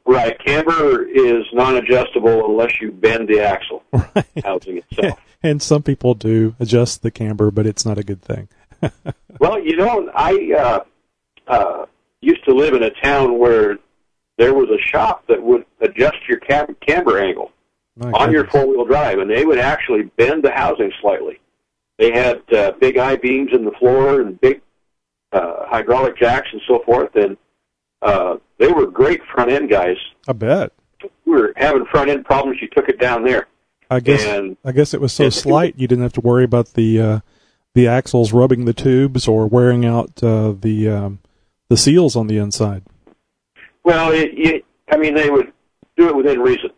Right. 0.06 0.38
Camber 0.46 1.08
is 1.08 1.46
non-adjustable 1.54 2.46
unless 2.50 2.82
you 2.82 2.92
bend 2.92 3.30
the 3.30 3.40
axle 3.42 3.84
Right. 3.94 4.26
housing 4.44 4.78
itself. 4.80 5.20
and 5.44 5.62
some 5.62 5.82
people 5.84 6.14
do 6.14 6.56
adjust 6.60 7.04
the 7.04 7.12
camber, 7.12 7.52
but 7.52 7.66
it's 7.66 7.86
not 7.86 7.98
a 7.98 8.04
good 8.04 8.22
thing. 8.22 8.50
well, 9.40 9.60
you 9.60 9.78
know, 9.78 10.12
I 10.14 10.54
uh, 10.58 10.84
uh, 11.48 11.86
used 12.22 12.44
to 12.46 12.54
live 12.54 12.74
in 12.74 12.84
a 12.84 12.90
town 12.90 13.40
where 13.40 13.78
there 14.38 14.54
was 14.54 14.70
a 14.70 14.82
shop 14.82 15.26
that 15.28 15.42
would 15.42 15.66
adjust 15.82 16.18
your 16.28 16.40
cam- 16.40 16.76
camber 16.86 17.20
angle 17.20 17.52
My 17.96 18.12
on 18.12 18.32
your 18.32 18.46
four-wheel 18.48 18.86
drive, 18.86 19.20
and 19.20 19.30
they 19.30 19.46
would 19.46 19.60
actually 19.60 20.04
bend 20.18 20.44
the 20.44 20.52
housing 20.52 20.92
slightly. 21.00 21.40
They 21.98 22.12
had 22.12 22.42
uh, 22.52 22.72
big 22.80 22.98
I-beams 22.98 23.52
in 23.54 23.64
the 23.64 23.72
floor 23.72 24.20
and 24.22 24.40
big 24.42 24.62
uh, 25.32 25.66
hydraulic 25.68 26.18
jacks 26.18 26.50
and 26.52 26.62
so 26.68 26.80
forth, 26.86 27.16
and 27.16 27.38
uh, 28.04 28.38
they 28.58 28.68
were 28.68 28.86
great 28.88 29.22
front-end 29.34 29.70
guys. 29.70 29.98
I 30.28 30.34
bet. 30.34 30.72
We 31.26 31.34
were 31.34 31.54
having 31.56 31.86
front-end 31.86 32.26
problems. 32.26 32.60
You 32.62 32.68
took 32.70 32.90
it 32.90 33.00
down 33.00 33.24
there. 33.24 33.48
I 33.90 34.00
guess 34.00 34.24
And- 34.26 34.58
I 34.66 34.72
guess 34.72 34.94
it 34.94 35.02
was 35.02 35.14
so 35.14 35.30
slight 35.30 35.76
you 35.78 35.88
didn't 35.88 36.04
have 36.04 36.14
to 36.14 36.22
worry 36.22 36.44
about 36.44 36.74
the 36.74 37.00
uh, 37.02 37.20
the 37.76 37.88
axles 37.88 38.32
rubbing 38.32 38.66
the 38.66 38.74
tubes 38.74 39.28
or 39.28 39.48
wearing 39.48 39.86
out 39.86 40.24
uh, 40.24 40.54
the 40.60 40.90
um, 40.90 41.20
the 41.70 41.78
seals 41.78 42.16
on 42.16 42.28
the 42.28 42.38
inside. 42.38 42.84
Well, 43.84 44.12
it, 44.12 44.30
it, 44.34 44.66
I 44.92 44.98
mean, 44.98 45.14
they 45.16 45.30
would 45.30 45.52
do 45.98 46.08
it 46.08 46.16
within 46.16 46.40
reason. 46.40 46.70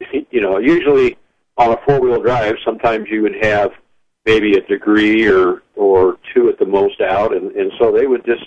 You 0.30 0.40
know, 0.42 0.58
usually 0.58 1.16
on 1.56 1.72
a 1.72 1.76
four 1.84 2.00
wheel 2.00 2.22
drive, 2.22 2.54
sometimes 2.64 3.08
you 3.10 3.22
would 3.22 3.34
have 3.42 3.72
maybe 4.26 4.52
a 4.56 4.60
degree 4.60 5.26
or 5.26 5.62
or 5.74 6.18
two 6.34 6.48
at 6.48 6.58
the 6.58 6.66
most 6.66 7.00
out, 7.00 7.34
and 7.34 7.50
and 7.52 7.72
so 7.78 7.90
they 7.90 8.06
would 8.06 8.24
just 8.24 8.44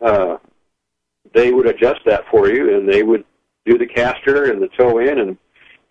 uh, 0.00 0.36
they 1.34 1.52
would 1.52 1.66
adjust 1.66 2.00
that 2.06 2.24
for 2.30 2.48
you, 2.48 2.76
and 2.76 2.88
they 2.88 3.02
would 3.02 3.24
do 3.64 3.78
the 3.78 3.86
caster 3.86 4.50
and 4.50 4.62
the 4.62 4.68
toe 4.68 4.98
in, 4.98 5.18
and 5.18 5.36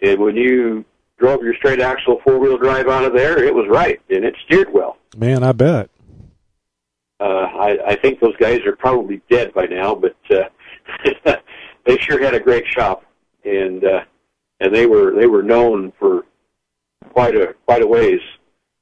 and 0.01 0.19
when 0.19 0.35
you 0.35 0.85
drove 1.17 1.41
your 1.41 1.55
straight 1.55 1.79
axle 1.79 2.19
four 2.23 2.39
wheel 2.39 2.57
drive 2.57 2.87
out 2.87 3.03
of 3.03 3.13
there, 3.13 3.43
it 3.43 3.53
was 3.53 3.67
right, 3.69 3.99
and 4.09 4.23
it 4.23 4.35
steered 4.45 4.71
well. 4.71 4.97
Man, 5.15 5.43
I 5.43 5.51
bet. 5.51 5.89
Uh, 7.19 7.23
I, 7.23 7.77
I 7.87 7.95
think 7.95 8.19
those 8.19 8.35
guys 8.37 8.61
are 8.67 8.75
probably 8.75 9.21
dead 9.29 9.53
by 9.53 9.65
now, 9.65 9.95
but 9.95 10.15
uh, 10.29 11.35
they 11.85 11.97
sure 11.97 12.23
had 12.23 12.35
a 12.35 12.39
great 12.39 12.65
shop, 12.67 13.03
and 13.43 13.83
uh, 13.83 14.03
and 14.59 14.73
they 14.73 14.85
were 14.85 15.15
they 15.15 15.25
were 15.25 15.41
known 15.41 15.91
for 15.97 16.25
quite 17.09 17.35
a 17.35 17.55
quite 17.65 17.81
a 17.81 17.87
ways 17.87 18.19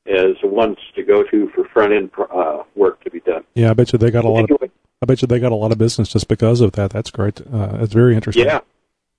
as 0.07 0.35
the 0.41 0.47
ones 0.47 0.77
to 0.95 1.03
go 1.03 1.23
to 1.23 1.49
for 1.55 1.65
front 1.69 1.93
end 1.93 2.11
uh, 2.33 2.63
work 2.75 3.01
to 3.03 3.09
be 3.09 3.21
done. 3.21 3.43
Yeah, 3.55 3.71
I 3.71 3.73
bet 3.73 3.93
you 3.93 3.99
they 3.99 4.11
got 4.11 4.25
a 4.25 4.29
lot 4.29 4.49
of 4.51 4.59
I 5.01 5.05
bet 5.05 5.21
you 5.21 5.27
they 5.27 5.39
got 5.39 5.51
a 5.51 5.55
lot 5.55 5.71
of 5.71 5.77
business 5.77 6.09
just 6.09 6.27
because 6.27 6.61
of 6.61 6.73
that. 6.73 6.91
That's 6.91 7.11
great. 7.11 7.41
Uh, 7.41 7.77
it's 7.81 7.93
very 7.93 8.15
interesting. 8.15 8.45
yeah, 8.45 8.59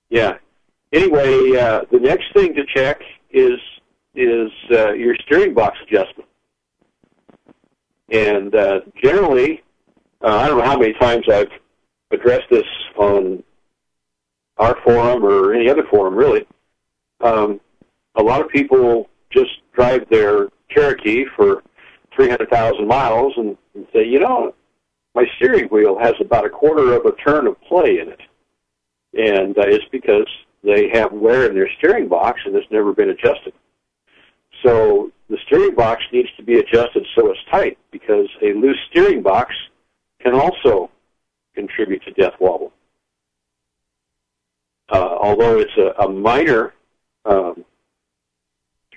yeah. 0.09 0.37
Anyway, 0.91 1.57
uh, 1.57 1.81
the 1.91 1.99
next 1.99 2.33
thing 2.33 2.53
to 2.55 2.65
check 2.65 3.01
is 3.31 3.59
is 4.15 4.51
uh, 4.71 4.93
your 4.93 5.15
steering 5.25 5.53
box 5.53 5.77
adjustment, 5.87 6.27
and 8.09 8.55
uh, 8.55 8.79
generally, 9.01 9.61
uh, 10.23 10.37
I 10.37 10.47
don't 10.47 10.57
know 10.57 10.65
how 10.65 10.77
many 10.77 10.93
times 10.93 11.25
I've 11.31 11.51
addressed 12.11 12.49
this 12.49 12.65
on 12.97 13.43
our 14.57 14.77
forum 14.83 15.23
or 15.23 15.53
any 15.53 15.69
other 15.69 15.83
forum, 15.89 16.15
really. 16.15 16.47
Um, 17.21 17.59
a 18.15 18.23
lot 18.23 18.41
of 18.41 18.49
people 18.49 19.09
just 19.29 19.51
drive 19.73 20.07
their 20.09 20.47
Cherokee 20.69 21.25
for 21.35 21.63
300,000 22.15 22.87
miles 22.87 23.33
and, 23.37 23.57
and 23.75 23.85
say, 23.93 24.03
you 24.05 24.19
know, 24.19 24.53
my 25.17 25.25
steering 25.37 25.67
wheel 25.69 25.97
has 25.97 26.13
about 26.21 26.45
a 26.45 26.49
quarter 26.49 26.93
of 26.93 27.03
a 27.05 27.11
turn 27.13 27.47
of 27.47 27.59
play 27.61 27.99
in 27.99 28.07
it. 28.07 28.21
And 29.15 29.57
uh, 29.57 29.63
it's 29.65 29.83
because 29.91 30.27
they 30.63 30.89
have 30.93 31.11
wear 31.11 31.49
in 31.49 31.55
their 31.55 31.69
steering 31.79 32.07
box 32.07 32.39
and 32.45 32.55
it's 32.55 32.69
never 32.69 32.93
been 32.93 33.09
adjusted. 33.09 33.53
So 34.63 35.11
the 35.27 35.39
steering 35.47 35.73
box 35.73 36.03
needs 36.13 36.29
to 36.37 36.43
be 36.43 36.59
adjusted 36.59 37.03
so 37.15 37.31
it's 37.31 37.39
tight 37.49 37.79
because 37.89 38.27
a 38.43 38.53
loose 38.53 38.77
steering 38.91 39.23
box 39.23 39.55
can 40.21 40.35
also 40.35 40.91
contribute 41.55 42.03
to 42.03 42.11
death 42.11 42.33
wobble. 42.39 42.71
Uh, 44.89 45.17
although 45.19 45.57
it's 45.57 45.77
a, 45.77 46.03
a 46.03 46.07
minor 46.07 46.75
um, 47.25 47.65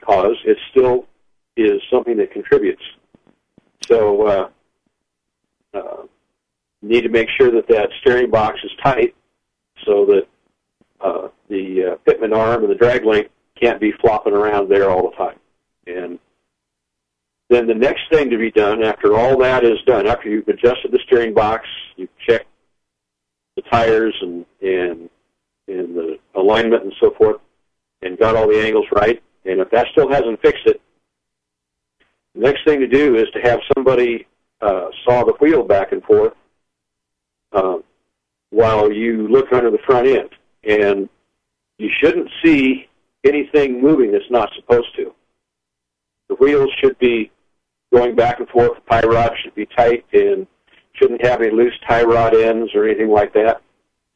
cause, 0.03 0.37
it 0.45 0.59
still 0.71 1.07
is 1.57 1.81
something 1.91 2.19
that 2.19 2.31
contributes. 2.31 2.83
So 3.87 4.27
uh, 4.27 4.49
uh, 5.75 6.03
need 6.83 7.03
to 7.03 7.09
make 7.09 7.29
sure 7.39 7.51
that 7.51 7.69
that 7.69 7.91
steering 8.01 8.31
box 8.31 8.59
is 8.65 8.71
tight 8.83 9.15
so 9.85 10.07
that 10.07 10.27
uh, 11.01 11.29
the 11.49 11.93
uh, 11.93 11.97
pitman 12.05 12.33
arm 12.33 12.63
and 12.63 12.71
the 12.71 12.77
drag 12.77 13.05
link 13.05 13.29
can't 13.61 13.81
be 13.81 13.93
flopping 14.01 14.33
around 14.33 14.69
there 14.69 14.91
all 14.91 15.11
the 15.11 15.17
time. 15.17 15.39
And 15.87 16.19
then 17.49 17.67
the 17.67 17.75
next 17.75 18.03
thing 18.11 18.31
to 18.31 18.39
be 18.39 18.51
done 18.51 18.83
after 18.83 19.17
all 19.17 19.37
that 19.39 19.65
is 19.65 19.79
done, 19.87 20.07
after 20.07 20.29
you've 20.29 20.49
adjusted 20.49 20.93
the 20.93 21.01
steering 21.07 21.35
box, 21.35 21.67
you've 21.97 22.17
checked 22.27 22.47
the 23.57 23.63
tires 23.63 24.15
and 24.23 24.47
and 24.63 25.11
and 25.67 25.97
the 25.97 26.19
alignment 26.35 26.85
and 26.85 26.95
so 27.01 27.11
forth, 27.13 27.41
and 28.03 28.19
got 28.19 28.37
all 28.37 28.49
the 28.49 28.61
angles 28.61 28.87
right. 28.93 29.23
And 29.45 29.61
if 29.61 29.71
that 29.71 29.89
still 29.93 30.09
hasn't 30.11 30.41
fixed 30.43 30.67
it, 30.67 30.81
the 32.35 32.41
next 32.41 32.65
thing 32.65 32.81
to 32.81 32.87
do 32.87 33.17
is 33.17 33.29
to 33.35 33.41
have 33.41 33.61
somebody 33.75 34.27
uh, 34.61 34.87
saw 35.05 35.25
the 35.25 35.35
wheel 35.41 35.63
back 35.63 35.93
and 35.93 36.03
forth 36.05 36.35
uh, 37.53 37.77
while 38.51 38.93
you 38.93 39.29
look 39.29 39.53
under 39.53 39.71
the 39.71 39.79
front 39.87 40.07
end. 40.07 40.31
And 40.65 41.09
you 41.79 41.91
shouldn't 41.99 42.29
see 42.45 42.89
anything 43.25 43.81
moving 43.81 44.13
that's 44.13 44.31
not 44.31 44.51
supposed 44.55 44.95
to. 44.97 45.15
The 46.29 46.35
wheels 46.37 46.71
should 46.81 46.99
be 46.99 47.31
going 47.93 48.15
back 48.15 48.39
and 48.39 48.49
forth. 48.49 48.73
The 48.77 48.91
tie 48.91 49.07
rod 49.07 49.33
should 49.43 49.55
be 49.55 49.67
tight 49.67 50.05
and 50.13 50.47
shouldn't 50.93 51.25
have 51.25 51.41
any 51.41 51.51
loose 51.51 51.75
tie 51.89 52.03
rod 52.03 52.35
ends 52.35 52.75
or 52.75 52.87
anything 52.87 53.11
like 53.11 53.33
that. 53.35 53.63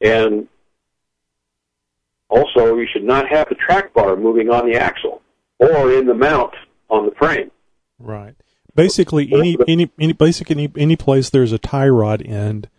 And 0.01 0.47
also, 2.29 2.75
you 2.77 2.87
should 2.91 3.03
not 3.03 3.27
have 3.29 3.49
the 3.49 3.55
track 3.55 3.93
bar 3.93 4.15
moving 4.15 4.49
on 4.49 4.69
the 4.69 4.77
axle 4.77 5.21
or 5.59 5.91
in 5.93 6.05
the 6.05 6.13
mount 6.13 6.53
on 6.89 7.05
the 7.05 7.11
frame. 7.15 7.51
Right. 7.99 8.35
Basically, 8.75 9.31
any 9.33 9.57
any 9.67 9.91
any 9.99 10.13
basically 10.13 10.55
any 10.55 10.71
any 10.75 10.95
place 10.95 11.29
there's 11.29 11.53
a 11.53 11.57
tie 11.57 11.87
rod 11.87 12.21
end, 12.21 12.69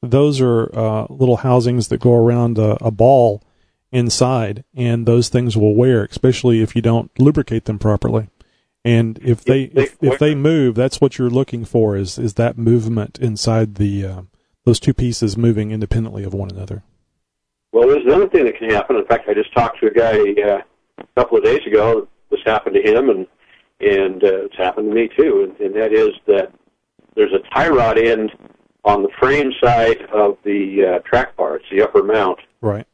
those 0.00 0.40
are 0.40 0.74
uh, 0.74 1.06
little 1.10 1.38
housings 1.38 1.88
that 1.88 2.00
go 2.00 2.14
around 2.14 2.58
a, 2.58 2.82
a 2.84 2.90
ball 2.90 3.42
inside, 3.90 4.64
and 4.74 5.04
those 5.06 5.28
things 5.28 5.56
will 5.56 5.74
wear, 5.74 6.04
especially 6.04 6.62
if 6.62 6.74
you 6.74 6.82
don't 6.82 7.10
lubricate 7.18 7.66
them 7.66 7.78
properly. 7.78 8.28
And 8.84 9.18
if 9.22 9.44
they 9.44 9.64
If 9.64 9.74
they 9.74 9.82
if, 9.82 9.96
if 10.14 10.18
they 10.18 10.34
move, 10.34 10.74
that's 10.74 11.00
what 11.00 11.18
you're 11.18 11.30
looking 11.30 11.64
for 11.64 11.96
is 11.96 12.18
is 12.18 12.34
that 12.34 12.58
movement 12.58 13.18
inside 13.20 13.76
the 13.76 14.06
uh, 14.06 14.22
those 14.64 14.80
two 14.80 14.94
pieces 14.94 15.36
moving 15.36 15.70
independently 15.70 16.24
of 16.24 16.34
one 16.34 16.50
another. 16.50 16.82
Well, 17.72 17.88
there's 17.88 18.04
another 18.04 18.28
thing 18.28 18.44
that 18.44 18.58
can 18.58 18.70
happen. 18.70 18.96
In 18.96 19.06
fact, 19.06 19.28
I 19.28 19.34
just 19.34 19.52
talked 19.54 19.80
to 19.80 19.86
a 19.86 19.92
guy 19.92 20.18
uh, 20.42 20.62
a 20.98 21.06
couple 21.16 21.38
of 21.38 21.44
days 21.44 21.60
ago. 21.66 22.08
This 22.30 22.40
happened 22.44 22.74
to 22.74 22.82
him, 22.82 23.10
and 23.10 23.26
and 23.82 24.22
uh, 24.22 24.44
it's 24.44 24.56
happened 24.56 24.90
to 24.90 24.94
me 24.94 25.08
too. 25.16 25.44
And, 25.58 25.60
and 25.66 25.74
that 25.80 25.92
is 25.92 26.10
that 26.26 26.52
there's 27.14 27.32
a 27.32 27.40
tie 27.54 27.68
rod 27.68 27.98
end 27.98 28.30
on 28.84 29.02
the 29.02 29.08
frame 29.20 29.52
side 29.62 30.02
of 30.12 30.38
the 30.44 30.84
uh, 30.96 30.98
track 31.08 31.36
bar. 31.36 31.56
It's 31.56 31.64
the 31.70 31.82
upper 31.82 32.02
mount, 32.02 32.38
Right. 32.60 32.86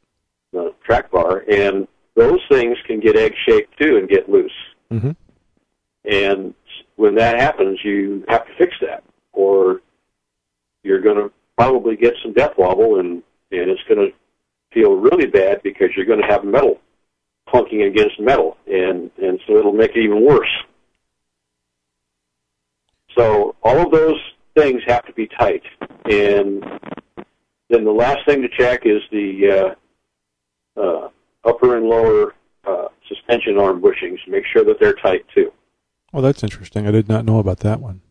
the 0.52 0.74
track 0.84 1.10
bar, 1.10 1.44
and 1.50 1.86
those 2.14 2.40
things 2.50 2.76
can 2.86 3.00
get 3.00 3.16
egg 3.16 3.34
shaped 3.48 3.78
too 3.78 3.96
and 3.96 4.08
get 4.08 4.28
loose. 4.28 4.52
hmm 4.90 5.10
And 6.04 6.54
when 6.96 7.14
that 7.16 7.38
happens, 7.38 7.78
you 7.84 8.24
have 8.28 8.46
to 8.46 8.54
fix 8.58 8.74
that, 8.80 9.04
or 9.32 9.80
you're 10.82 11.00
going 11.00 11.16
to 11.16 11.30
probably 11.56 11.96
get 11.96 12.14
some 12.22 12.32
death 12.32 12.52
wobble, 12.58 12.98
and 12.98 13.22
and 13.50 13.70
it's 13.70 13.82
going 13.88 14.00
to 14.00 14.12
feel 14.72 14.94
really 14.96 15.26
bad 15.26 15.62
because 15.62 15.88
you're 15.96 16.04
going 16.06 16.20
to 16.20 16.26
have 16.26 16.44
metal 16.44 16.78
clunking 17.48 17.86
against 17.86 18.20
metal, 18.20 18.56
and 18.66 19.10
and 19.22 19.40
so 19.46 19.56
it'll 19.56 19.72
make 19.72 19.92
it 19.96 20.00
even 20.02 20.24
worse. 20.24 20.50
So 23.18 23.56
all 23.64 23.78
of 23.78 23.90
those 23.90 24.16
things 24.56 24.80
have 24.86 25.04
to 25.06 25.12
be 25.12 25.26
tight, 25.26 25.62
and 26.04 26.62
then 27.68 27.84
the 27.84 27.90
last 27.90 28.20
thing 28.26 28.42
to 28.42 28.48
check 28.48 28.82
is 28.84 29.02
the 29.10 29.74
uh, 30.76 30.80
uh, 30.80 31.08
upper 31.44 31.76
and 31.76 31.86
lower 31.86 32.34
uh, 32.64 32.88
suspension 33.08 33.58
arm 33.58 33.82
bushings. 33.82 34.18
Make 34.28 34.44
sure 34.52 34.64
that 34.64 34.78
they're 34.78 34.94
tight 34.94 35.24
too. 35.34 35.52
Well, 36.12 36.22
that's 36.22 36.44
interesting. 36.44 36.86
I 36.86 36.92
did 36.92 37.08
not 37.08 37.24
know 37.24 37.38
about 37.38 37.58
that 37.60 37.80
one. 37.80 38.02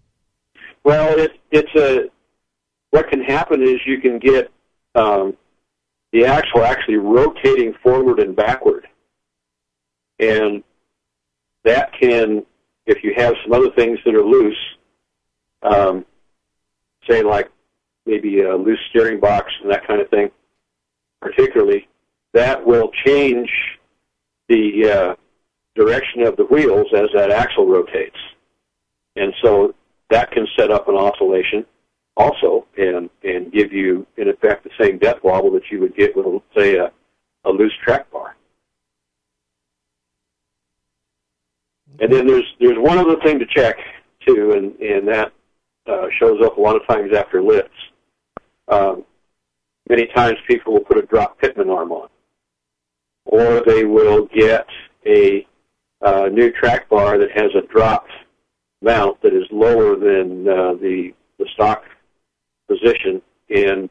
Well, 0.84 1.18
it, 1.18 1.32
it's 1.52 1.74
a 1.76 2.10
what 2.92 3.10
can 3.10 3.24
happen 3.24 3.62
is 3.62 3.80
you 3.86 4.02
can 4.02 4.20
get 4.20 4.52
um, 4.96 5.38
the 6.12 6.26
axle 6.26 6.64
actually 6.64 6.98
rotating 6.98 7.74
forward 7.82 8.20
and 8.20 8.36
backward, 8.36 8.88
and 10.20 10.64
that 11.64 11.92
can, 11.98 12.46
if 12.86 13.04
you 13.04 13.14
have 13.16 13.36
some 13.44 13.54
other 13.54 13.72
things 13.72 14.00
that 14.06 14.14
are 14.14 14.24
loose, 14.24 14.58
um, 15.64 16.06
say 17.10 17.22
like 17.22 17.50
maybe 18.06 18.42
a 18.42 18.56
loose 18.56 18.80
steering 18.90 19.20
box 19.20 19.52
and 19.62 19.72
that 19.72 19.86
kind 19.86 20.02
of 20.02 20.10
thing, 20.10 20.30
particularly, 21.22 21.88
that 22.34 22.66
will 22.66 22.90
change 23.06 23.50
the 24.48 24.90
uh, 24.90 25.16
direction 25.76 26.24
of 26.24 26.38
the 26.38 26.46
wheels 26.46 26.88
as 26.96 27.10
that 27.14 27.32
axle 27.32 27.68
rotates. 27.68 28.18
And 29.16 29.34
so 29.44 29.74
that 30.10 30.32
can 30.32 30.48
set 30.58 30.72
up 30.72 30.88
an 30.88 30.96
oscillation 30.96 31.66
also 32.16 32.66
and, 32.78 33.10
and 33.24 33.52
give 33.52 33.72
you, 33.74 34.06
in 34.18 34.30
effect, 34.30 34.64
the 34.64 34.84
same 34.84 34.98
death 34.98 35.18
wobble 35.24 35.52
that 35.52 35.70
you 35.72 35.80
would 35.80 35.96
get 35.96 36.16
with, 36.16 36.42
say, 36.56 36.76
a, 36.76 36.92
a 37.46 37.50
loose 37.50 37.74
track 37.84 38.10
bar. 38.12 38.36
And 42.00 42.12
then 42.12 42.28
there's 42.28 42.46
there's 42.60 42.78
one 42.78 43.00
other 43.00 43.16
thing 43.24 43.40
to 43.40 43.46
check 43.46 43.78
too, 44.26 44.52
and 44.52 44.76
and 44.80 45.08
that 45.08 45.32
uh, 45.88 46.08
shows 46.20 46.42
up 46.44 46.58
a 46.58 46.62
lot 46.62 46.76
of 46.76 46.86
times 46.88 47.14
after 47.16 47.42
lifts. 47.42 47.72
Um, 48.68 49.04
many 49.90 50.08
times 50.08 50.38
people 50.48 50.74
will 50.74 50.82
put 50.82 50.98
a 50.98 51.04
drop 51.04 51.40
pitman 51.40 51.70
arm 51.70 51.92
on, 51.92 52.10
or 53.26 53.64
they 53.66 53.86
will 53.86 54.26
get 54.26 54.68
a 55.06 55.46
uh, 56.02 56.30
new 56.32 56.52
track 56.52 56.90
bar 56.90 57.18
that 57.18 57.32
has 57.32 57.52
a 57.56 57.66
drop 57.68 58.06
mount 58.82 59.22
that 59.22 59.34
is 59.34 59.46
lower 59.52 59.96
than 59.96 60.48
uh, 60.48 60.74
the 60.74 61.14
the 61.40 61.46
stock 61.54 61.84
position, 62.68 63.22
and 63.50 63.90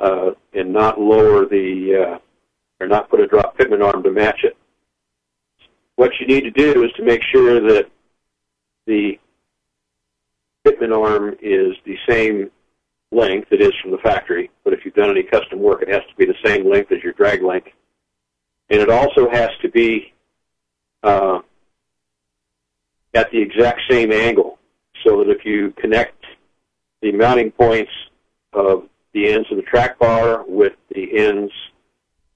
uh, 0.00 0.30
and 0.54 0.72
not 0.72 1.00
lower 1.00 1.46
the 1.46 2.16
uh, 2.16 2.18
or 2.80 2.86
not 2.86 3.10
put 3.10 3.20
a 3.20 3.26
drop 3.26 3.56
pitman 3.56 3.82
arm 3.82 4.02
to 4.02 4.10
match 4.10 4.40
it 4.44 4.56
what 5.96 6.10
you 6.18 6.26
need 6.26 6.42
to 6.42 6.50
do 6.50 6.84
is 6.84 6.90
to 6.96 7.04
make 7.04 7.22
sure 7.32 7.60
that 7.60 7.88
the 8.86 9.18
pitman 10.64 10.92
arm 10.92 11.36
is 11.40 11.74
the 11.84 11.96
same 12.08 12.50
length 13.10 13.48
it 13.52 13.60
is 13.60 13.72
from 13.82 13.90
the 13.90 13.98
factory, 13.98 14.50
but 14.64 14.72
if 14.72 14.84
you've 14.84 14.94
done 14.94 15.10
any 15.10 15.22
custom 15.22 15.60
work, 15.60 15.82
it 15.82 15.88
has 15.88 16.02
to 16.08 16.16
be 16.16 16.24
the 16.24 16.34
same 16.44 16.68
length 16.68 16.90
as 16.92 17.02
your 17.02 17.12
drag 17.12 17.42
link. 17.42 17.74
And 18.70 18.80
it 18.80 18.88
also 18.88 19.28
has 19.30 19.50
to 19.60 19.68
be 19.68 20.12
uh, 21.02 21.40
at 23.14 23.30
the 23.30 23.38
exact 23.40 23.80
same 23.90 24.12
angle, 24.12 24.58
so 25.04 25.18
that 25.18 25.28
if 25.28 25.44
you 25.44 25.72
connect 25.76 26.24
the 27.02 27.12
mounting 27.12 27.50
points 27.50 27.90
of 28.52 28.84
the 29.12 29.30
ends 29.30 29.50
of 29.50 29.56
the 29.56 29.62
track 29.62 29.98
bar 29.98 30.44
with 30.46 30.72
the 30.94 31.18
ends 31.18 31.52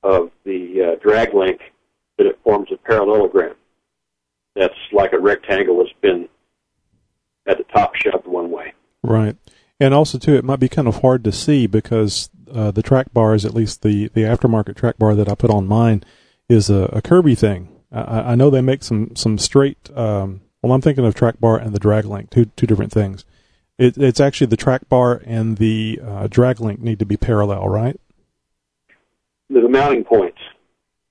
of 0.03 0.31
the 0.45 0.93
uh, 0.93 1.03
drag 1.03 1.33
link, 1.33 1.61
that 2.19 2.27
it 2.27 2.39
forms 2.43 2.69
a 2.73 2.77
parallelogram. 2.77 3.55
That's 4.55 4.75
like 4.93 5.13
a 5.13 5.19
rectangle 5.19 5.79
that's 5.79 5.91
been 6.01 6.29
at 7.47 7.59
the 7.59 7.65
top 7.65 7.95
shoved 7.95 8.27
one 8.27 8.51
way. 8.51 8.75
Right. 9.03 9.37
And 9.79 9.93
also, 9.93 10.19
too, 10.19 10.35
it 10.35 10.45
might 10.45 10.61
be 10.61 10.69
kind 10.69 10.89
of 10.89 11.03
hard 11.03 11.23
to 11.25 11.33
see 11.33 11.67
because 11.67 12.31
uh, 12.53 12.71
the 12.71 12.83
track 12.83 13.13
bars, 13.13 13.45
at 13.45 13.55
least 13.55 13.83
the, 13.83 14.09
the 14.09 14.23
aftermarket 14.23 14.77
track 14.77 14.99
bar 14.99 15.15
that 15.15 15.29
I 15.29 15.35
put 15.35 15.51
on 15.51 15.67
mine, 15.67 16.03
is 16.49 16.71
a, 16.71 16.85
a 16.93 17.03
curvy 17.03 17.37
thing. 17.37 17.69
I, 17.93 18.33
I 18.33 18.35
know 18.35 18.51
they 18.51 18.63
make 18.63 18.83
some 18.83 19.15
some 19.17 19.39
straight. 19.39 19.91
Um, 19.97 20.43
well, 20.63 20.73
I'm 20.73 20.81
thinking 20.81 21.05
of 21.05 21.15
track 21.15 21.41
bar 21.41 21.57
and 21.57 21.75
the 21.75 21.79
drag 21.79 22.05
link, 22.05 22.31
two 22.31 22.47
two 22.57 22.67
different 22.67 22.93
things. 22.93 23.25
It, 23.79 23.99
it's 23.99 24.21
actually 24.21 24.49
the 24.49 24.57
track 24.57 24.89
bar 24.89 25.23
and 25.25 25.59
the 25.59 26.01
uh, 26.03 26.27
drag 26.29 26.61
link 26.61 26.81
need 26.81 26.99
to 26.99 27.07
be 27.07 27.17
parallel, 27.17 27.69
right? 27.69 28.01
The 29.51 29.69
mounting 29.69 30.05
points. 30.05 30.39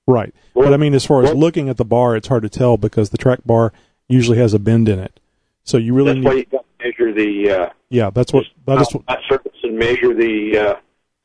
Right. 0.06 0.34
Well, 0.54 0.66
but 0.66 0.74
I 0.74 0.76
mean, 0.76 0.94
as 0.94 1.04
far 1.04 1.22
as 1.22 1.30
well, 1.30 1.38
looking 1.38 1.68
at 1.68 1.76
the 1.76 1.84
bar, 1.84 2.16
it's 2.16 2.28
hard 2.28 2.42
to 2.42 2.48
tell 2.48 2.76
because 2.76 3.10
the 3.10 3.18
track 3.18 3.40
bar 3.46 3.72
usually 4.08 4.38
has 4.38 4.54
a 4.54 4.58
bend 4.58 4.88
in 4.88 4.98
it. 4.98 5.18
So 5.66 5.76
you 5.76 5.92
really 5.94 6.14
that's 6.14 6.18
need. 6.18 6.26
why 6.26 6.34
you 6.34 6.44
got 6.46 6.64
to 6.78 6.84
measure 6.84 7.12
the. 7.12 7.50
Uh, 7.50 7.70
yeah, 7.90 8.10
that's 8.10 8.32
what 8.32 8.46
that 8.66 8.80
is. 8.80 8.94
What, 8.94 9.06
that 9.06 9.18
surface 9.28 9.52
and 9.62 9.78
measure 9.78 10.14
the 10.14 10.58
uh, 10.58 10.74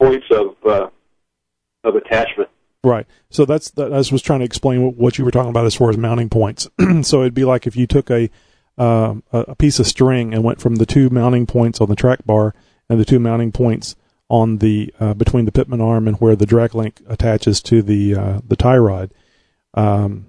points 0.03 0.25
of 0.31 0.55
uh, 0.65 0.89
of 1.83 1.95
attachment. 1.95 2.49
Right. 2.83 3.05
So 3.29 3.45
that's 3.45 3.69
that, 3.71 3.93
I 3.93 3.97
was 3.97 4.21
trying 4.21 4.39
to 4.39 4.45
explain 4.45 4.83
what, 4.83 4.95
what 4.95 5.17
you 5.17 5.25
were 5.25 5.31
talking 5.31 5.51
about 5.51 5.65
as 5.65 5.75
far 5.75 5.89
as 5.89 5.97
mounting 5.97 6.29
points. 6.29 6.67
so 7.03 7.21
it'd 7.21 7.35
be 7.35 7.45
like 7.45 7.67
if 7.67 7.75
you 7.75 7.85
took 7.87 8.09
a 8.09 8.29
uh, 8.77 9.15
a 9.31 9.55
piece 9.55 9.79
of 9.79 9.85
string 9.85 10.33
and 10.33 10.43
went 10.43 10.59
from 10.59 10.77
the 10.77 10.85
two 10.85 11.09
mounting 11.11 11.45
points 11.45 11.79
on 11.79 11.89
the 11.89 11.95
track 11.95 12.25
bar 12.25 12.55
and 12.89 12.99
the 12.99 13.05
two 13.05 13.19
mounting 13.19 13.51
points 13.51 13.95
on 14.29 14.57
the 14.57 14.91
uh, 14.99 15.13
between 15.13 15.45
the 15.45 15.51
pitman 15.51 15.81
arm 15.81 16.07
and 16.07 16.17
where 16.17 16.35
the 16.35 16.45
drag 16.45 16.73
link 16.73 17.01
attaches 17.07 17.61
to 17.61 17.81
the 17.81 18.15
uh, 18.15 18.41
the 18.47 18.55
tie 18.55 18.77
rod. 18.77 19.13
Um, 19.75 20.27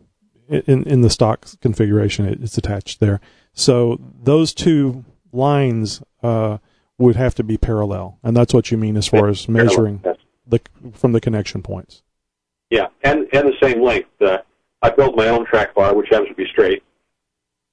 in 0.48 0.82
in 0.84 1.00
the 1.00 1.08
stock 1.08 1.46
configuration, 1.60 2.26
it, 2.26 2.42
it's 2.42 2.58
attached 2.58 3.00
there. 3.00 3.20
So 3.54 3.98
those 4.22 4.54
two 4.54 5.04
lines 5.32 6.02
uh, 6.22 6.58
would 6.98 7.16
have 7.16 7.34
to 7.36 7.44
be 7.44 7.56
parallel, 7.56 8.18
and 8.22 8.36
that's 8.36 8.54
what 8.54 8.70
you 8.70 8.78
mean 8.78 8.96
as 8.96 9.08
far 9.08 9.28
as 9.28 9.48
measuring 9.48 10.02
the 10.46 10.60
from 10.94 11.12
the 11.12 11.20
connection 11.20 11.62
points. 11.62 12.02
Yeah, 12.70 12.88
and 13.02 13.28
and 13.32 13.48
the 13.48 13.54
same 13.60 13.82
length. 13.82 14.10
Uh, 14.20 14.38
I 14.80 14.90
built 14.90 15.16
my 15.16 15.28
own 15.28 15.46
track 15.46 15.74
bar, 15.74 15.94
which 15.94 16.08
happens 16.10 16.30
to 16.30 16.34
be 16.34 16.46
straight, 16.46 16.82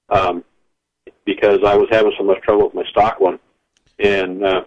um, 0.10 0.44
because 1.26 1.60
I 1.65 1.76
was 1.76 1.88
having 1.92 2.13
so 2.18 2.24
much 2.24 2.42
trouble 2.42 2.65
with 2.65 2.74
my 2.74 2.86
stock 2.89 3.20
one, 3.20 3.39
and 3.98 4.44
uh, 4.44 4.63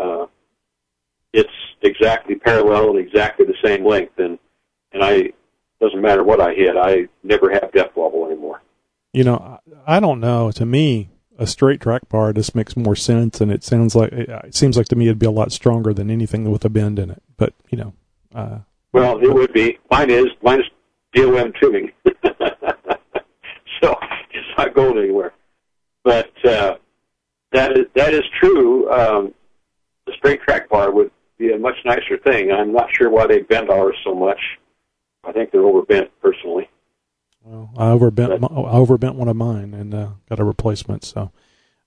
uh, 0.00 0.26
it's 1.32 1.52
exactly 1.82 2.36
parallel 2.36 2.90
and 2.90 2.98
exactly 2.98 3.46
the 3.46 3.56
same 3.64 3.84
length, 3.84 4.18
and 4.18 4.38
and 4.92 5.04
I 5.04 5.32
doesn't 5.80 6.00
matter 6.00 6.22
what 6.22 6.40
I 6.40 6.52
hit, 6.54 6.76
I 6.76 7.08
never 7.22 7.50
have 7.50 7.72
death 7.72 7.90
wobble 7.94 8.26
anymore. 8.26 8.60
You 9.12 9.24
know, 9.24 9.58
I 9.86 9.98
don't 10.00 10.20
know. 10.20 10.50
To 10.52 10.64
me, 10.64 11.10
a 11.38 11.46
straight 11.46 11.80
track 11.80 12.08
bar 12.08 12.32
just 12.32 12.54
makes 12.54 12.76
more 12.76 12.94
sense, 12.94 13.40
and 13.40 13.50
it 13.50 13.64
sounds 13.64 13.96
like 13.96 14.12
it 14.12 14.54
seems 14.54 14.76
like 14.76 14.88
to 14.88 14.96
me 14.96 15.06
it'd 15.06 15.18
be 15.18 15.26
a 15.26 15.30
lot 15.30 15.52
stronger 15.52 15.92
than 15.92 16.10
anything 16.10 16.50
with 16.50 16.64
a 16.64 16.68
bend 16.68 16.98
in 16.98 17.10
it. 17.10 17.22
But 17.36 17.54
you 17.70 17.78
know, 17.78 17.94
uh, 18.34 18.58
well, 18.92 19.18
it 19.18 19.32
would 19.32 19.52
be. 19.52 19.78
Mine 19.90 20.10
is 20.10 20.26
mine 20.42 20.60
is 20.60 20.66
DOM 21.14 21.52
tubing, 21.60 21.90
so 22.04 23.96
it's 24.32 24.58
not 24.58 24.74
going 24.74 24.98
anywhere. 24.98 25.32
But 26.04 26.32
uh, 26.44 26.76
that 27.52 27.72
is 27.72 27.86
that 27.94 28.14
is 28.14 28.24
true. 28.38 28.90
Um, 28.92 29.34
the 30.06 30.12
straight 30.18 30.42
track 30.42 30.68
bar 30.68 30.90
would 30.90 31.10
be 31.38 31.52
a 31.52 31.58
much 31.58 31.76
nicer 31.84 32.18
thing. 32.18 32.52
I'm 32.52 32.72
not 32.72 32.88
sure 32.92 33.10
why 33.10 33.26
they 33.26 33.40
bent 33.40 33.70
ours 33.70 33.96
so 34.04 34.14
much. 34.14 34.40
I 35.24 35.32
think 35.32 35.50
they're 35.50 35.62
overbent 35.62 36.10
personally. 36.20 36.68
Well, 37.42 37.70
I 37.76 37.90
overbent 37.90 38.40
but, 38.40 38.52
I 38.52 38.72
overbent 38.74 39.14
one 39.14 39.28
of 39.28 39.36
mine 39.36 39.74
and 39.74 39.94
uh, 39.94 40.08
got 40.28 40.40
a 40.40 40.44
replacement. 40.44 41.04
So 41.04 41.32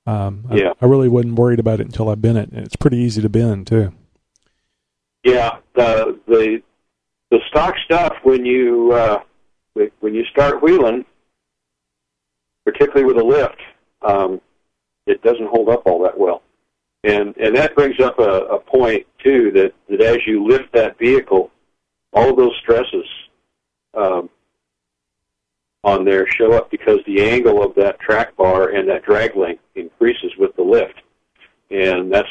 um, 0.05 0.45
I, 0.49 0.55
yeah, 0.55 0.73
I 0.81 0.85
really 0.85 1.09
wasn't 1.09 1.35
worried 1.35 1.59
about 1.59 1.79
it 1.79 1.85
until 1.85 2.09
I 2.09 2.15
bent 2.15 2.37
it. 2.37 2.51
And 2.51 2.65
it's 2.65 2.75
pretty 2.75 2.97
easy 2.97 3.21
to 3.21 3.29
bend 3.29 3.67
too. 3.67 3.93
Yeah, 5.23 5.57
the 5.75 6.19
the 6.27 6.61
the 7.31 7.39
stock 7.49 7.75
stuff 7.85 8.13
when 8.23 8.45
you 8.45 8.91
uh, 8.93 9.21
when 9.99 10.13
you 10.13 10.25
start 10.25 10.61
wheeling, 10.61 11.05
particularly 12.65 13.05
with 13.05 13.17
a 13.17 13.25
lift, 13.25 13.59
um, 14.01 14.41
it 15.05 15.21
doesn't 15.21 15.47
hold 15.47 15.69
up 15.69 15.85
all 15.85 16.03
that 16.03 16.17
well. 16.17 16.41
And 17.03 17.35
and 17.37 17.55
that 17.55 17.75
brings 17.75 17.99
up 17.99 18.17
a, 18.19 18.45
a 18.45 18.59
point 18.59 19.05
too 19.23 19.51
that, 19.51 19.73
that 19.89 20.01
as 20.01 20.17
you 20.25 20.45
lift 20.47 20.71
that 20.73 20.97
vehicle, 20.97 21.51
all 22.13 22.29
of 22.29 22.37
those 22.37 22.55
stresses 22.61 23.05
um, 23.93 24.29
on 25.83 26.05
there 26.05 26.25
show 26.27 26.53
up 26.53 26.71
because 26.71 26.99
the 27.05 27.21
angle 27.21 27.61
of 27.61 27.75
that 27.75 27.99
track 27.99 28.35
bar 28.37 28.69
and 28.69 28.87
that 28.89 29.03
drag 29.03 29.35
link 29.35 29.59
increases 29.75 30.31
with 30.37 30.55
the 30.55 30.61
lift. 30.61 31.01
And 31.69 32.11
that's 32.11 32.29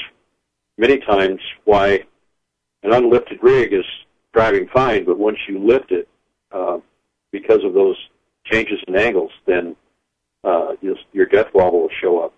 many 0.79 0.99
times 0.99 1.41
why 1.65 2.05
an 2.83 2.93
unlifted 2.93 3.43
rig 3.43 3.73
is 3.73 3.85
driving 4.33 4.69
fine, 4.73 5.05
but 5.05 5.19
once 5.19 5.38
you 5.49 5.59
lift 5.59 5.93
it, 5.93 6.09
uh, 6.51 6.79
because 7.31 7.65
of 7.65 7.75
those 7.75 7.97
changes 8.45 8.79
in 8.87 8.97
angles, 8.97 9.31
then 9.47 9.77
uh, 10.45 10.73
your 11.12 11.27
death 11.27 11.49
wobble 11.55 11.83
will 11.83 11.88
show 12.01 12.21
up. 12.21 12.35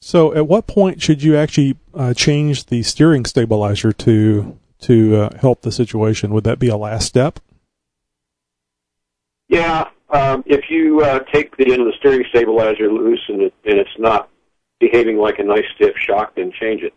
So, 0.00 0.34
at 0.34 0.46
what 0.46 0.66
point 0.66 1.02
should 1.02 1.22
you 1.22 1.36
actually 1.36 1.76
uh, 1.94 2.14
change 2.14 2.66
the 2.66 2.82
steering 2.82 3.24
stabilizer 3.24 3.92
to 3.92 4.58
to 4.80 5.16
uh, 5.16 5.38
help 5.38 5.62
the 5.62 5.72
situation? 5.72 6.32
Would 6.32 6.44
that 6.44 6.58
be 6.58 6.68
a 6.68 6.76
last 6.76 7.06
step? 7.06 7.40
Yeah, 9.48 9.88
um, 10.10 10.42
if 10.46 10.70
you 10.70 11.00
uh, 11.02 11.20
take 11.32 11.56
the 11.56 11.72
end 11.72 11.82
of 11.82 11.86
the 11.86 11.94
steering 11.98 12.24
stabilizer 12.30 12.90
loose 12.90 13.22
and, 13.28 13.42
it, 13.42 13.54
and 13.64 13.78
it's 13.78 13.98
not 13.98 14.28
behaving 14.80 15.18
like 15.18 15.38
a 15.38 15.44
nice 15.44 15.64
stiff 15.74 15.94
shock, 15.96 16.34
then 16.36 16.52
change 16.60 16.82
it. 16.82 16.94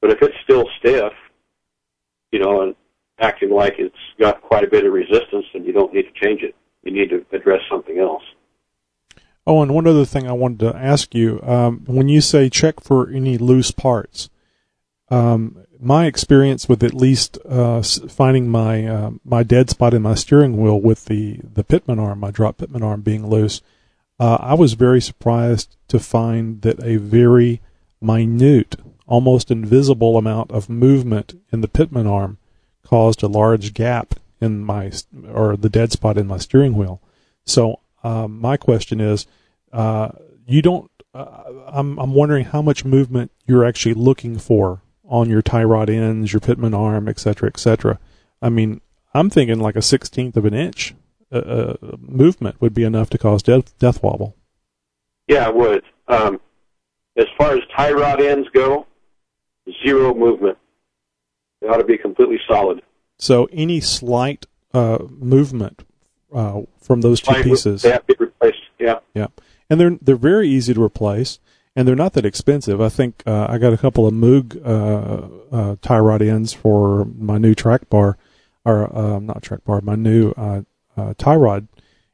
But 0.00 0.10
if 0.10 0.22
it's 0.22 0.36
still 0.44 0.64
stiff, 0.78 1.12
you 2.32 2.38
know, 2.38 2.62
and 2.62 2.74
acting 3.18 3.50
like 3.50 3.76
it's 3.78 3.96
got 4.18 4.42
quite 4.42 4.64
a 4.64 4.68
bit 4.68 4.84
of 4.84 4.92
resistance, 4.92 5.46
then 5.52 5.64
you 5.64 5.72
don't 5.72 5.92
need 5.92 6.02
to 6.02 6.24
change 6.26 6.42
it. 6.42 6.54
You 6.82 6.92
need 6.92 7.10
to 7.10 7.24
address 7.32 7.60
something 7.70 7.98
else. 7.98 8.22
Oh, 9.46 9.62
and 9.62 9.72
one 9.72 9.86
other 9.86 10.04
thing 10.04 10.26
I 10.26 10.32
wanted 10.32 10.60
to 10.60 10.76
ask 10.76 11.14
you: 11.14 11.40
um, 11.42 11.84
when 11.86 12.08
you 12.08 12.20
say 12.20 12.50
check 12.50 12.80
for 12.80 13.08
any 13.08 13.38
loose 13.38 13.70
parts, 13.70 14.28
um, 15.08 15.65
my 15.80 16.06
experience 16.06 16.68
with 16.68 16.82
at 16.82 16.94
least 16.94 17.38
uh, 17.48 17.82
finding 17.82 18.48
my 18.48 18.86
uh, 18.86 19.10
my 19.24 19.42
dead 19.42 19.70
spot 19.70 19.94
in 19.94 20.02
my 20.02 20.14
steering 20.14 20.56
wheel 20.56 20.80
with 20.80 21.06
the 21.06 21.40
the 21.42 21.64
pitman 21.64 21.98
arm, 21.98 22.20
my 22.20 22.30
drop 22.30 22.58
pitman 22.58 22.82
arm 22.82 23.02
being 23.02 23.26
loose, 23.26 23.60
uh, 24.18 24.38
I 24.40 24.54
was 24.54 24.74
very 24.74 25.00
surprised 25.00 25.76
to 25.88 25.98
find 25.98 26.62
that 26.62 26.82
a 26.82 26.96
very 26.96 27.60
minute, 28.00 28.76
almost 29.06 29.50
invisible 29.50 30.16
amount 30.16 30.50
of 30.50 30.70
movement 30.70 31.40
in 31.52 31.60
the 31.60 31.68
pitman 31.68 32.06
arm 32.06 32.38
caused 32.84 33.22
a 33.22 33.28
large 33.28 33.74
gap 33.74 34.14
in 34.40 34.64
my 34.64 34.92
or 35.32 35.56
the 35.56 35.70
dead 35.70 35.92
spot 35.92 36.18
in 36.18 36.26
my 36.26 36.38
steering 36.38 36.74
wheel. 36.74 37.00
So 37.44 37.80
um, 38.02 38.40
my 38.40 38.56
question 38.56 39.00
is, 39.00 39.26
uh, 39.72 40.10
you 40.46 40.62
don't. 40.62 40.90
Uh, 41.14 41.42
I'm 41.66 41.98
I'm 41.98 42.14
wondering 42.14 42.44
how 42.46 42.62
much 42.62 42.84
movement 42.84 43.30
you're 43.46 43.64
actually 43.64 43.94
looking 43.94 44.38
for 44.38 44.82
on 45.08 45.30
your 45.30 45.42
tie 45.42 45.64
rod 45.64 45.88
ends, 45.90 46.32
your 46.32 46.40
pitman 46.40 46.74
arm, 46.74 47.08
etc., 47.08 47.48
etc. 47.48 47.98
I 48.42 48.48
mean, 48.48 48.80
I'm 49.14 49.30
thinking 49.30 49.58
like 49.58 49.76
a 49.76 49.82
sixteenth 49.82 50.36
of 50.36 50.44
an 50.44 50.54
inch 50.54 50.94
uh, 51.32 51.38
uh, 51.38 51.76
movement 51.98 52.60
would 52.60 52.74
be 52.74 52.84
enough 52.84 53.10
to 53.10 53.18
cause 53.18 53.42
death, 53.42 53.76
death 53.78 54.02
wobble. 54.02 54.36
Yeah, 55.26 55.48
it 55.48 55.56
would. 55.56 55.82
Um, 56.08 56.40
as 57.16 57.26
far 57.36 57.52
as 57.52 57.60
tie 57.76 57.92
rod 57.92 58.20
ends 58.20 58.48
go, 58.52 58.86
zero 59.84 60.14
movement. 60.14 60.58
It 61.62 61.70
ought 61.70 61.78
to 61.78 61.84
be 61.84 61.98
completely 61.98 62.38
solid. 62.46 62.82
So 63.18 63.48
any 63.52 63.80
slight 63.80 64.46
uh, 64.74 64.98
movement 65.08 65.84
uh, 66.32 66.62
from 66.80 67.00
those 67.00 67.20
two 67.20 67.32
Slight 67.32 67.44
pieces, 67.44 67.82
They 67.82 67.90
have 67.90 68.06
to 68.06 68.14
be 68.14 68.24
replaced. 68.24 68.58
Yeah. 68.78 68.98
yeah, 69.14 69.28
and 69.70 69.80
they're 69.80 69.98
they're 70.02 70.16
very 70.16 70.48
easy 70.48 70.74
to 70.74 70.82
replace, 70.82 71.38
and 71.76 71.86
they're 71.86 71.94
not 71.94 72.14
that 72.14 72.24
expensive. 72.24 72.80
I 72.80 72.88
think 72.88 73.22
uh, 73.26 73.46
I 73.50 73.58
got 73.58 73.74
a 73.74 73.76
couple 73.76 74.06
of 74.06 74.14
Moog 74.14 74.56
uh, 74.64 75.54
uh, 75.54 75.76
tie 75.82 75.98
rod 75.98 76.22
ends 76.22 76.54
for 76.54 77.04
my 77.04 77.36
new 77.36 77.54
track 77.54 77.90
bar, 77.90 78.16
or 78.64 78.96
uh, 78.96 79.18
not 79.18 79.42
track 79.42 79.62
bar, 79.64 79.82
my 79.82 79.94
new 79.94 80.30
uh, 80.30 80.62
uh, 80.96 81.12
tie 81.18 81.36
rod, 81.36 81.68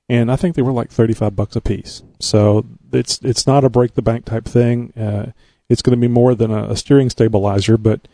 and 0.08 0.32
I 0.32 0.36
think 0.36 0.56
they 0.56 0.62
were 0.62 0.72
like 0.72 0.90
thirty 0.90 1.14
five 1.14 1.36
bucks 1.36 1.54
a 1.54 1.60
piece. 1.60 2.02
So 2.18 2.66
it's 2.92 3.20
it's 3.22 3.46
not 3.46 3.64
a 3.64 3.70
break 3.70 3.94
the 3.94 4.02
bank 4.02 4.24
type 4.24 4.46
thing. 4.46 4.92
Uh, 4.94 5.30
it's 5.68 5.80
going 5.80 5.96
to 5.96 6.00
be 6.00 6.12
more 6.12 6.34
than 6.34 6.50
a, 6.50 6.70
a 6.70 6.76
steering 6.76 7.08
stabilizer, 7.08 7.76
but 7.76 8.08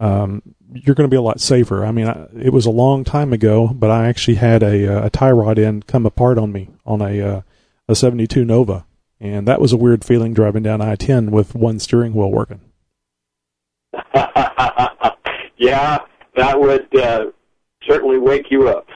um, 0.00 0.42
you're 0.72 0.94
going 0.94 1.08
to 1.08 1.12
be 1.12 1.16
a 1.16 1.22
lot 1.22 1.40
safer. 1.40 1.84
I 1.84 1.92
mean, 1.92 2.08
I, 2.08 2.26
it 2.38 2.52
was 2.52 2.66
a 2.66 2.70
long 2.70 3.04
time 3.04 3.32
ago, 3.32 3.68
but 3.68 3.90
I 3.90 4.06
actually 4.06 4.36
had 4.36 4.62
a, 4.62 5.06
a 5.06 5.10
tie 5.10 5.32
rod 5.32 5.58
end 5.58 5.86
come 5.86 6.04
apart 6.04 6.36
on 6.36 6.52
me 6.52 6.68
on 6.84 7.00
a 7.00 7.42
a 7.88 7.94
72 7.96 8.44
Nova, 8.44 8.84
and 9.20 9.46
that 9.46 9.60
was 9.60 9.72
a 9.72 9.76
weird 9.76 10.04
feeling 10.04 10.32
driving 10.32 10.62
down 10.62 10.80
I-10 10.80 11.30
with 11.30 11.54
one 11.54 11.78
steering 11.78 12.14
wheel 12.14 12.30
working. 12.30 12.60
yeah, 15.56 15.98
that 16.36 16.58
would 16.58 16.96
uh, 16.96 17.26
certainly 17.86 18.18
wake 18.18 18.50
you 18.50 18.68
up. 18.68 18.86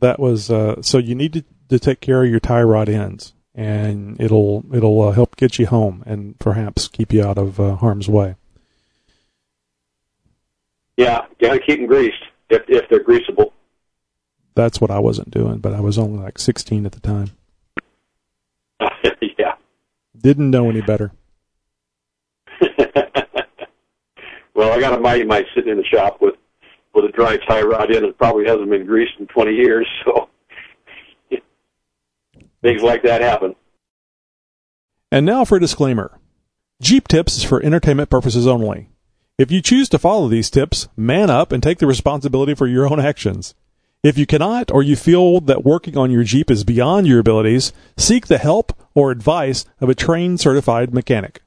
That 0.00 0.18
was 0.18 0.50
uh, 0.50 0.82
so 0.82 0.98
you 0.98 1.14
need 1.14 1.34
to, 1.34 1.44
to 1.68 1.78
take 1.78 2.00
care 2.00 2.24
of 2.24 2.30
your 2.30 2.40
tie 2.40 2.62
rod 2.62 2.88
ends, 2.88 3.34
and 3.54 4.20
it'll 4.20 4.64
it'll 4.74 5.00
uh, 5.02 5.12
help 5.12 5.36
get 5.36 5.58
you 5.58 5.66
home 5.66 6.02
and 6.06 6.36
perhaps 6.40 6.88
keep 6.88 7.12
you 7.12 7.22
out 7.22 7.38
of 7.38 7.60
uh, 7.60 7.76
harm's 7.76 8.08
way. 8.08 8.34
Yeah, 10.96 11.26
you 11.38 11.48
got 11.48 11.54
to 11.54 11.60
keep 11.60 11.78
them 11.78 11.86
greased 11.86 12.24
if 12.50 12.62
if 12.68 12.88
they're 12.88 13.04
greasable. 13.04 13.52
That's 14.54 14.80
what 14.80 14.90
I 14.90 14.98
wasn't 14.98 15.30
doing, 15.30 15.58
but 15.58 15.72
I 15.72 15.80
was 15.80 15.98
only 15.98 16.22
like 16.22 16.38
16 16.38 16.84
at 16.84 16.92
the 16.92 17.00
time. 17.00 17.30
Didn't 20.22 20.50
know 20.50 20.70
any 20.70 20.80
better. 20.80 21.12
well, 24.54 24.72
I 24.72 24.80
got 24.80 24.94
a 24.94 25.00
mighty 25.00 25.24
mite 25.24 25.46
sitting 25.54 25.72
in 25.72 25.76
the 25.76 25.84
shop 25.84 26.22
with 26.22 26.36
with 26.94 27.04
a 27.04 27.08
dry 27.08 27.36
tie 27.48 27.62
rod 27.62 27.94
end. 27.94 28.04
It 28.04 28.16
probably 28.16 28.46
hasn't 28.46 28.70
been 28.70 28.86
greased 28.86 29.12
in 29.18 29.26
20 29.26 29.52
years, 29.52 29.86
so 30.04 30.28
things 32.62 32.82
like 32.82 33.02
that 33.02 33.20
happen. 33.20 33.56
And 35.10 35.26
now 35.26 35.44
for 35.44 35.56
a 35.56 35.60
disclaimer 35.60 36.18
Jeep 36.80 37.08
Tips 37.08 37.36
is 37.36 37.44
for 37.44 37.62
entertainment 37.62 38.08
purposes 38.08 38.46
only. 38.46 38.88
If 39.38 39.50
you 39.50 39.60
choose 39.60 39.88
to 39.88 39.98
follow 39.98 40.28
these 40.28 40.50
tips, 40.50 40.88
man 40.96 41.30
up 41.30 41.52
and 41.52 41.62
take 41.62 41.78
the 41.78 41.86
responsibility 41.86 42.54
for 42.54 42.66
your 42.66 42.88
own 42.88 43.00
actions. 43.00 43.54
If 44.02 44.18
you 44.18 44.26
cannot 44.26 44.72
or 44.72 44.82
you 44.82 44.96
feel 44.96 45.38
that 45.42 45.64
working 45.64 45.96
on 45.96 46.10
your 46.10 46.24
Jeep 46.24 46.50
is 46.50 46.64
beyond 46.64 47.06
your 47.06 47.20
abilities, 47.20 47.72
seek 47.96 48.26
the 48.26 48.38
help 48.38 48.72
or 48.96 49.12
advice 49.12 49.64
of 49.80 49.88
a 49.88 49.94
trained 49.94 50.40
certified 50.40 50.92
mechanic. 50.92 51.40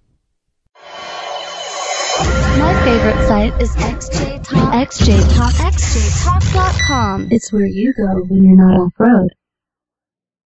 My 2.58 2.82
favorite 2.86 3.28
site 3.28 3.62
is 3.62 3.76
XJ 3.76 4.48
Talk. 4.48 4.74
XJ 4.74 5.36
Talk. 5.36 5.52
XJTalk.com. 5.52 7.28
It's 7.30 7.52
where 7.52 7.66
you 7.66 7.94
go 7.94 8.24
when 8.30 8.46
you're 8.46 8.56
not 8.56 8.80
off 8.80 8.94
road. 9.00 9.34